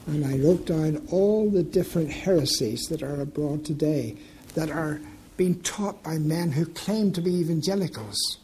[0.08, 4.18] and I wrote down all the different heresies that are abroad today
[4.56, 5.00] that are
[5.38, 8.38] being taught by men who claim to be evangelicals.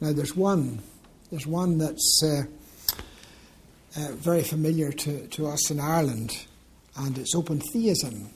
[0.00, 0.80] Now, there's one,
[1.30, 2.42] there's one that's uh,
[3.96, 6.46] uh, very familiar to, to us in Ireland,
[6.96, 8.30] and it's open theism.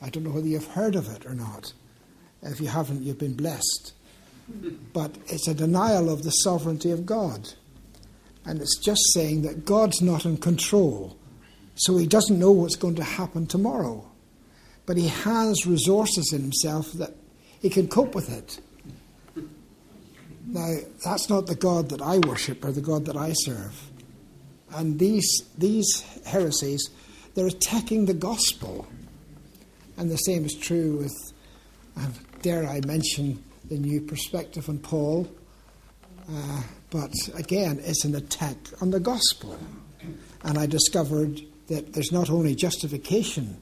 [0.00, 1.72] I don't know whether you've heard of it or not.
[2.42, 3.92] If you haven't, you've been blessed.
[4.92, 7.52] But it's a denial of the sovereignty of God.
[8.44, 11.16] And it's just saying that God's not in control.
[11.74, 14.07] So he doesn't know what's going to happen tomorrow.
[14.88, 17.14] But he has resources in himself that
[17.60, 18.58] he can cope with it.
[20.46, 23.78] Now, that's not the God that I worship or the God that I serve.
[24.70, 26.88] And these, these heresies,
[27.34, 28.86] they're attacking the gospel.
[29.98, 31.32] And the same is true with,
[31.98, 32.06] uh,
[32.40, 35.28] dare I mention, the new perspective on Paul.
[36.32, 39.58] Uh, but again, it's an attack on the gospel.
[40.44, 43.60] And I discovered that there's not only justification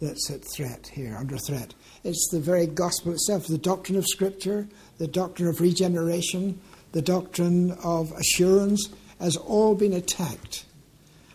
[0.00, 1.74] that's at threat here, under threat,
[2.04, 4.68] it's the very gospel itself, the doctrine of Scripture,
[4.98, 6.60] the doctrine of regeneration,
[6.92, 8.88] the doctrine of assurance
[9.20, 10.64] has all been attacked.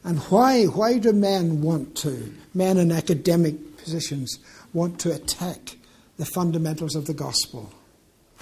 [0.04, 4.40] And why, why do men want to, men in academic positions,
[4.74, 5.78] want to attack
[6.18, 7.72] the fundamentals of the gospel?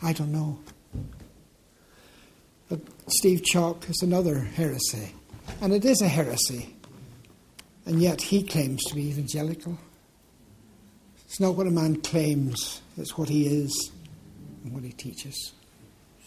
[0.02, 0.60] I don't know.
[2.70, 5.14] But Steve Chalke is another heresy.
[5.62, 6.76] And it is a heresy.
[7.86, 9.78] And yet he claims to be evangelical.
[11.32, 13.92] It's not what a man claims, it's what he is
[14.66, 15.54] and what he teaches.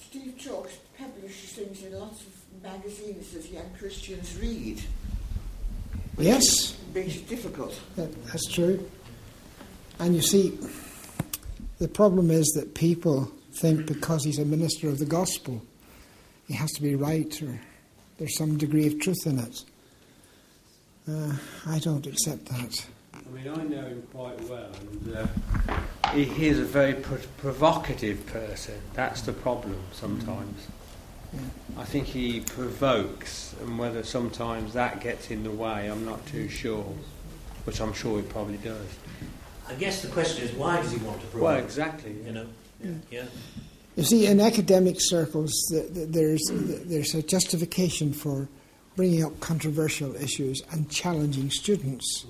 [0.01, 4.83] Steve Chalke publishes things in lots of magazines that young Christians read.
[6.17, 7.79] Yes, Makes it difficult.
[7.97, 8.89] that, that's true.
[9.99, 10.59] And you see,
[11.79, 13.31] the problem is that people
[13.61, 15.61] think because he's a minister of the gospel,
[16.49, 17.61] he has to be right or
[18.17, 19.65] there's some degree of truth in it.
[21.07, 21.37] Uh,
[21.67, 22.87] I don't accept that.
[23.15, 25.27] I mean, I know him quite well, and uh,
[26.13, 28.75] he, he is a very pro- provocative person.
[28.95, 30.67] That's the problem sometimes.
[31.77, 36.49] I think he provokes, and whether sometimes that gets in the way, I'm not too
[36.49, 36.95] sure.
[37.65, 38.87] Which I'm sure he probably does.
[39.67, 41.43] I guess the question is why does he want to provoke?
[41.49, 42.15] Well, exactly.
[42.25, 42.47] You know?
[43.11, 43.25] Yeah.
[43.97, 48.49] You see, in academic circles, th- th- there's, there's a justification for
[48.97, 52.27] bringing up controversial issues and challenging students,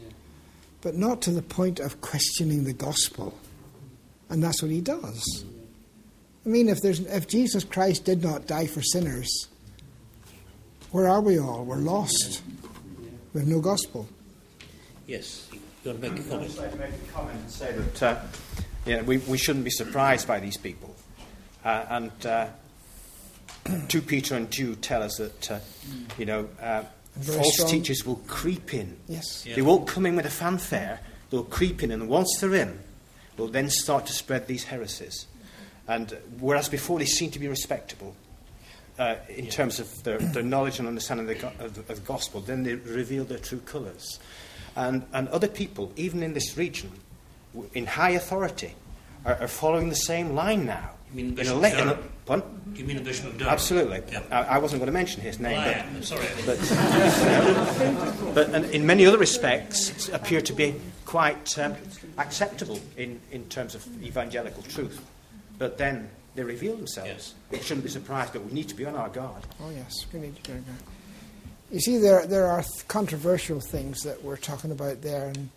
[0.84, 3.36] but not to the point of questioning the gospel.
[4.28, 5.44] And that's what he does.
[6.44, 9.48] I mean, if, there's, if Jesus Christ did not die for sinners,
[10.92, 11.64] where are we all?
[11.64, 12.42] We're lost.
[13.32, 14.06] We have no gospel.
[15.06, 15.48] Yes.
[15.52, 16.46] You want to make a I'd comment?
[16.48, 18.20] just like to make a comment and say that uh,
[18.84, 20.94] you know, we, we shouldn't be surprised by these people.
[21.64, 22.46] Uh, and uh,
[23.88, 25.60] 2 Peter and Jude tell us that uh,
[26.18, 26.88] you know, uh, Very
[27.20, 27.70] false strong.
[27.70, 28.96] teachers will creep in.
[29.08, 29.44] Yes.
[29.46, 29.54] Yeah.
[29.56, 31.00] They won't come in with a fanfare,
[31.30, 32.78] they'll creep in, and once they're in,
[33.36, 35.26] they'll then start to spread these heresies.
[35.86, 38.14] And whereas before they seemed to be respectable,
[38.98, 42.06] uh, in terms of their, their knowledge and understanding of the, go- of, of the
[42.06, 44.18] gospel, then they reveal their true colours.
[44.76, 46.90] And, and other people, even in this region,
[47.74, 48.74] in high authority,
[49.24, 50.90] are, are following the same line now.
[51.14, 52.42] You mean In Bishop a le- in a- Do
[52.80, 53.52] you mean the Bishop of Durham?
[53.52, 54.02] Absolutely.
[54.10, 54.22] Yeah.
[54.32, 56.02] I, I wasn't going to mention his name, Well, I but, am.
[56.02, 58.32] Sorry.
[58.34, 60.74] but and in many other respects appear to be
[61.06, 61.76] quite um,
[62.18, 65.00] acceptable in, in terms of evangelical truth.
[65.58, 67.34] But then they reveal themselves.
[67.52, 69.42] We shouldn't be surprised, but we need to be on our guard.
[69.62, 71.72] Oh, yes, we need to do that.
[71.74, 75.48] You see, there, there are th- controversial things that we're talking about there, and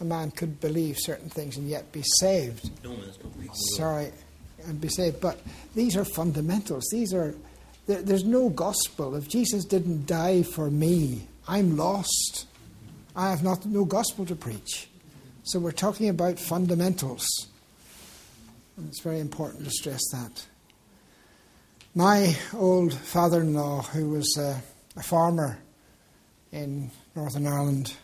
[0.00, 2.70] a man could believe certain things and yet be saved.
[2.82, 3.54] No, there's no people.
[3.76, 4.10] Sorry,
[4.66, 5.20] and be saved.
[5.20, 5.40] But
[5.74, 6.84] these are fundamentals.
[6.90, 7.34] These are,
[7.86, 9.14] there, there's no gospel.
[9.14, 12.46] If Jesus didn't die for me, I'm lost.
[13.16, 14.88] I have not, no gospel to preach.
[15.44, 17.26] So we're talking about fundamentals.
[18.76, 20.46] And it's very important to stress that.
[21.94, 24.60] My old father in law, who was a,
[24.96, 25.58] a farmer
[26.50, 27.94] in Northern Ireland,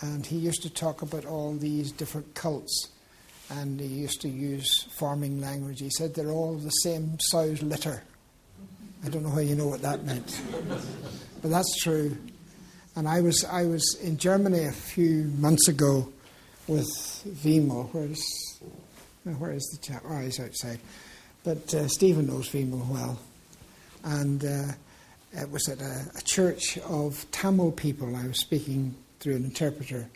[0.00, 2.88] and he used to talk about all these different cults,
[3.50, 5.80] and he used to use farming language.
[5.80, 8.02] He said they're all the same sow's litter.
[9.04, 10.40] I don't know how you know what that meant,
[11.40, 12.16] but that's true.
[12.96, 16.12] And I was I was in Germany a few months ago
[16.66, 16.88] with
[17.26, 17.88] Vimo.
[17.92, 18.22] Where's
[19.22, 20.02] where is the chap?
[20.08, 20.80] Oh, he's outside.
[21.44, 23.18] But uh, Stephen knows Vimo well,
[24.04, 24.72] and uh,
[25.32, 28.16] it was at a, a church of Tamil people.
[28.16, 30.08] I was speaking through an interpreter,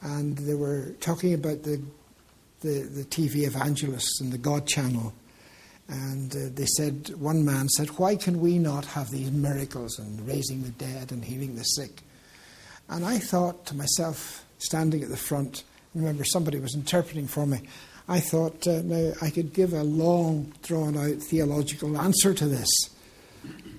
[0.00, 1.82] and they were talking about the
[2.62, 5.12] the, the TV evangelists and the God channel.
[5.88, 10.26] And uh, they said, one man said, Why can we not have these miracles and
[10.26, 12.02] raising the dead and healing the sick?
[12.88, 17.46] And I thought to myself, standing at the front, I remember somebody was interpreting for
[17.46, 17.60] me,
[18.08, 22.68] I thought, uh, now I could give a long, drawn out theological answer to this.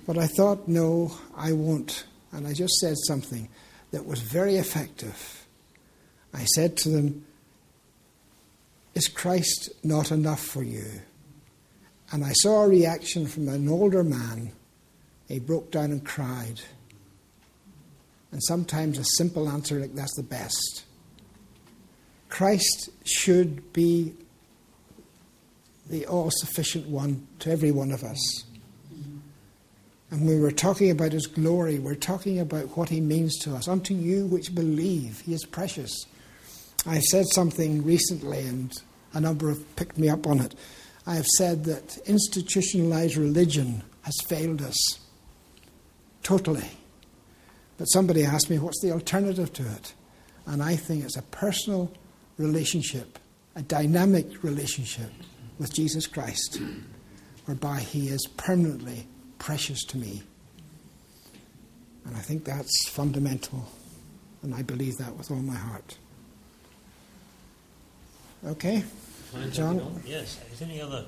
[0.06, 2.04] But I thought, no, I won't.
[2.32, 3.48] And I just said something
[3.90, 5.46] that was very effective.
[6.32, 7.24] I said to them,
[8.94, 10.86] Is Christ not enough for you?
[12.12, 14.52] And I saw a reaction from an older man.
[15.28, 16.60] He broke down and cried.
[18.30, 20.84] And sometimes a simple answer like that's the best.
[22.28, 24.14] Christ should be
[25.88, 28.44] the all sufficient one to every one of us.
[30.10, 33.66] And when we're talking about his glory, we're talking about what he means to us.
[33.66, 36.06] Unto you which believe, he is precious.
[36.86, 38.72] I said something recently, and
[39.14, 40.54] a number have picked me up on it.
[41.06, 44.76] I have said that institutionalized religion has failed us
[46.22, 46.68] totally.
[47.78, 49.94] But somebody asked me, what's the alternative to it?
[50.46, 51.92] And I think it's a personal
[52.38, 53.18] relationship,
[53.56, 55.10] a dynamic relationship
[55.58, 56.60] with Jesus Christ,
[57.46, 59.06] whereby he is permanently
[59.38, 60.22] precious to me.
[62.04, 63.66] And I think that's fundamental,
[64.42, 65.96] and I believe that with all my heart.
[68.46, 68.80] Okay?
[68.80, 69.80] Fine, John?
[69.80, 70.02] on.
[70.06, 70.40] Yes.
[70.52, 71.04] Is there any other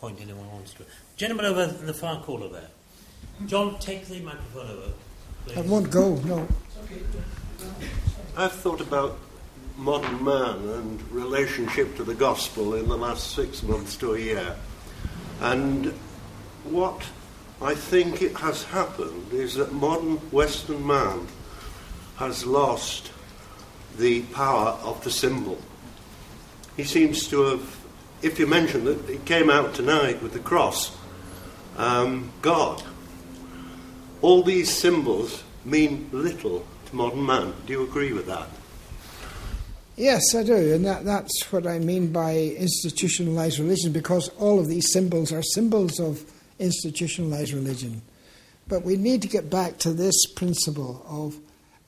[0.00, 0.84] point anyone wants to?
[1.16, 2.68] Gentleman over in the far corner there.
[3.46, 4.92] John, take the microphone over.
[5.46, 5.58] Please.
[5.58, 6.46] I won't go, no.
[8.36, 9.18] I've thought about
[9.76, 14.56] modern man and relationship to the gospel in the last six months to a year.
[15.40, 15.86] And
[16.64, 17.02] what
[17.60, 21.26] I think it has happened is that modern Western man
[22.16, 23.10] has lost
[23.98, 25.58] the power of the symbol.
[26.76, 27.84] He seems to have,
[28.22, 30.96] if you mention that it came out tonight with the cross,
[31.76, 32.82] um, God.
[34.22, 37.54] All these symbols mean little to modern man.
[37.66, 38.48] Do you agree with that?
[39.96, 44.66] Yes, I do, and that, that's what I mean by institutionalized religion, because all of
[44.66, 46.24] these symbols are symbols of
[46.58, 48.02] institutionalized religion.
[48.66, 51.38] But we need to get back to this principle of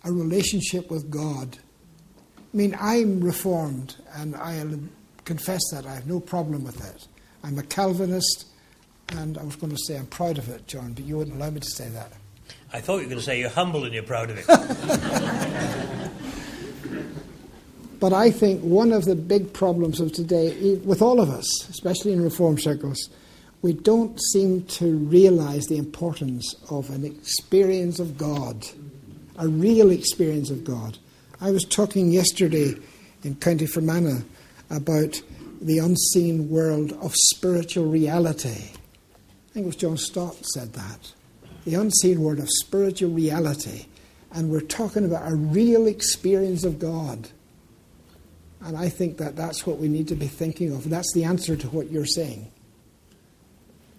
[0.05, 1.59] a relationship with God.
[2.57, 4.81] I mean, I'm reformed, and I'll
[5.27, 7.07] confess that I have no problem with that.
[7.45, 8.47] I'm a Calvinist,
[9.11, 11.51] and I was going to say I'm proud of it, John, but you wouldn't allow
[11.51, 12.12] me to say that.
[12.73, 14.47] I thought you were going to say you're humble and you're proud of it.
[17.99, 22.12] But I think one of the big problems of today, with all of us, especially
[22.12, 23.09] in reform circles,
[23.62, 28.66] we don't seem to realize the importance of an experience of God,
[29.39, 30.99] a real experience of God.
[31.41, 32.75] I was talking yesterday
[33.23, 34.23] in County Fermanagh
[34.71, 35.21] about
[35.61, 38.49] the unseen world of spiritual reality.
[38.49, 41.13] I think it was John Stott said that.
[41.67, 43.87] The unseen world of spiritual reality.
[44.33, 47.29] And we're talking about a real experience of God.
[48.63, 50.89] And I think that that's what we need to be thinking of.
[50.89, 52.51] That's the answer to what you're saying.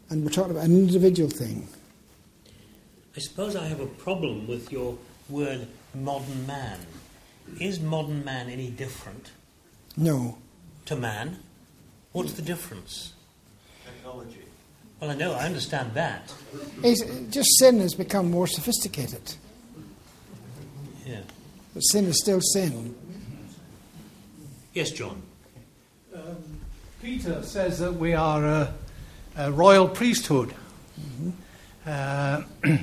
[0.10, 1.68] And we're talking about an individual thing.
[3.16, 4.98] I suppose I have a problem with your
[5.30, 6.80] word modern man.
[7.60, 9.32] Is modern man any different
[9.96, 10.38] No.
[10.86, 11.40] to man?
[12.12, 13.14] What's the difference?
[13.86, 14.42] Technology.
[15.00, 16.34] Well, I know, I understand that.
[16.84, 19.36] It's, just sin has become more sophisticated.
[21.06, 21.22] Yeah.
[21.74, 22.96] But sin is still sin.
[24.74, 25.22] Yes, John.
[27.02, 28.74] Peter says that we are a,
[29.38, 30.54] a royal priesthood.
[31.86, 32.42] Uh,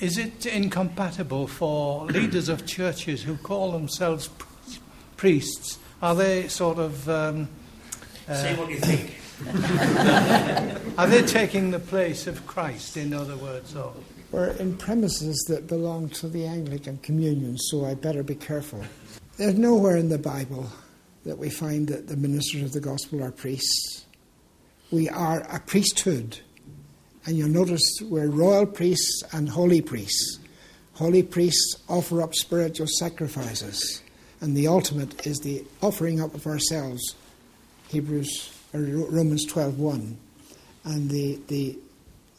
[0.00, 4.28] is it incompatible for leaders of churches who call themselves
[5.16, 5.78] priests?
[6.02, 7.08] Are they sort of.
[7.08, 7.48] Um,
[8.28, 9.14] uh, Say what you think.
[10.98, 13.76] are they taking the place of Christ, in other words?
[13.76, 13.92] Or?
[14.32, 18.82] We're in premises that belong to the Anglican Communion, so I better be careful.
[19.36, 20.70] There's nowhere in the Bible
[21.24, 24.06] that we find that the ministers of the gospel are priests.
[24.90, 26.40] We are a priesthood.
[27.26, 30.38] And you'll notice we're royal priests and holy priests.
[30.94, 34.02] Holy priests offer up spiritual sacrifices,
[34.40, 37.16] and the ultimate is the offering up of ourselves.
[37.88, 40.16] Hebrews or Romans 12:1,
[40.84, 41.78] and the the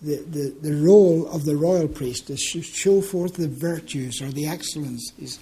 [0.02, 4.32] the, the, the role of the royal priest is to show forth the virtues or
[4.32, 5.40] the excellencies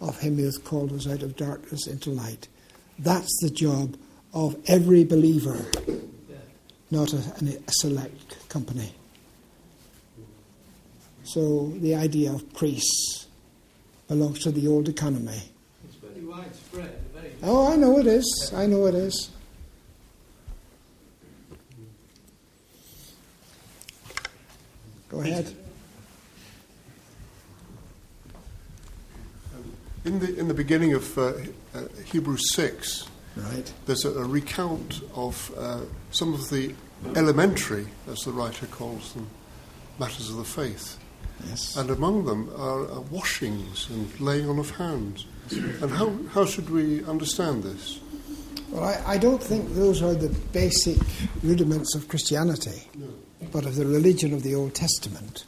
[0.00, 2.46] of him who hath called us out of darkness into light.
[2.98, 3.96] That's the job
[4.34, 5.64] of every believer,
[6.90, 8.92] not a, a select company.
[11.24, 13.26] So the idea of priests
[14.06, 15.42] belongs to the old economy.
[15.84, 16.94] It's very widespread.
[17.12, 18.52] Very Oh, I know it is.
[18.54, 19.30] I know it is.
[25.08, 25.52] Go ahead.
[30.04, 31.32] In the, in the beginning of uh, uh,
[32.04, 33.72] Hebrews 6, Right.
[33.86, 35.80] there's a, a recount of uh,
[36.12, 36.72] some of the
[37.16, 39.28] elementary, as the writer calls them,
[39.98, 40.98] matters of the faith.
[41.48, 41.76] Yes.
[41.76, 45.26] And among them are uh, washings and laying on of hands.
[45.50, 48.00] And how, how should we understand this?
[48.70, 50.98] Well, I, I don't think those are the basic
[51.42, 52.88] rudiments of Christianity,
[53.52, 55.42] but of the religion of the Old Testament.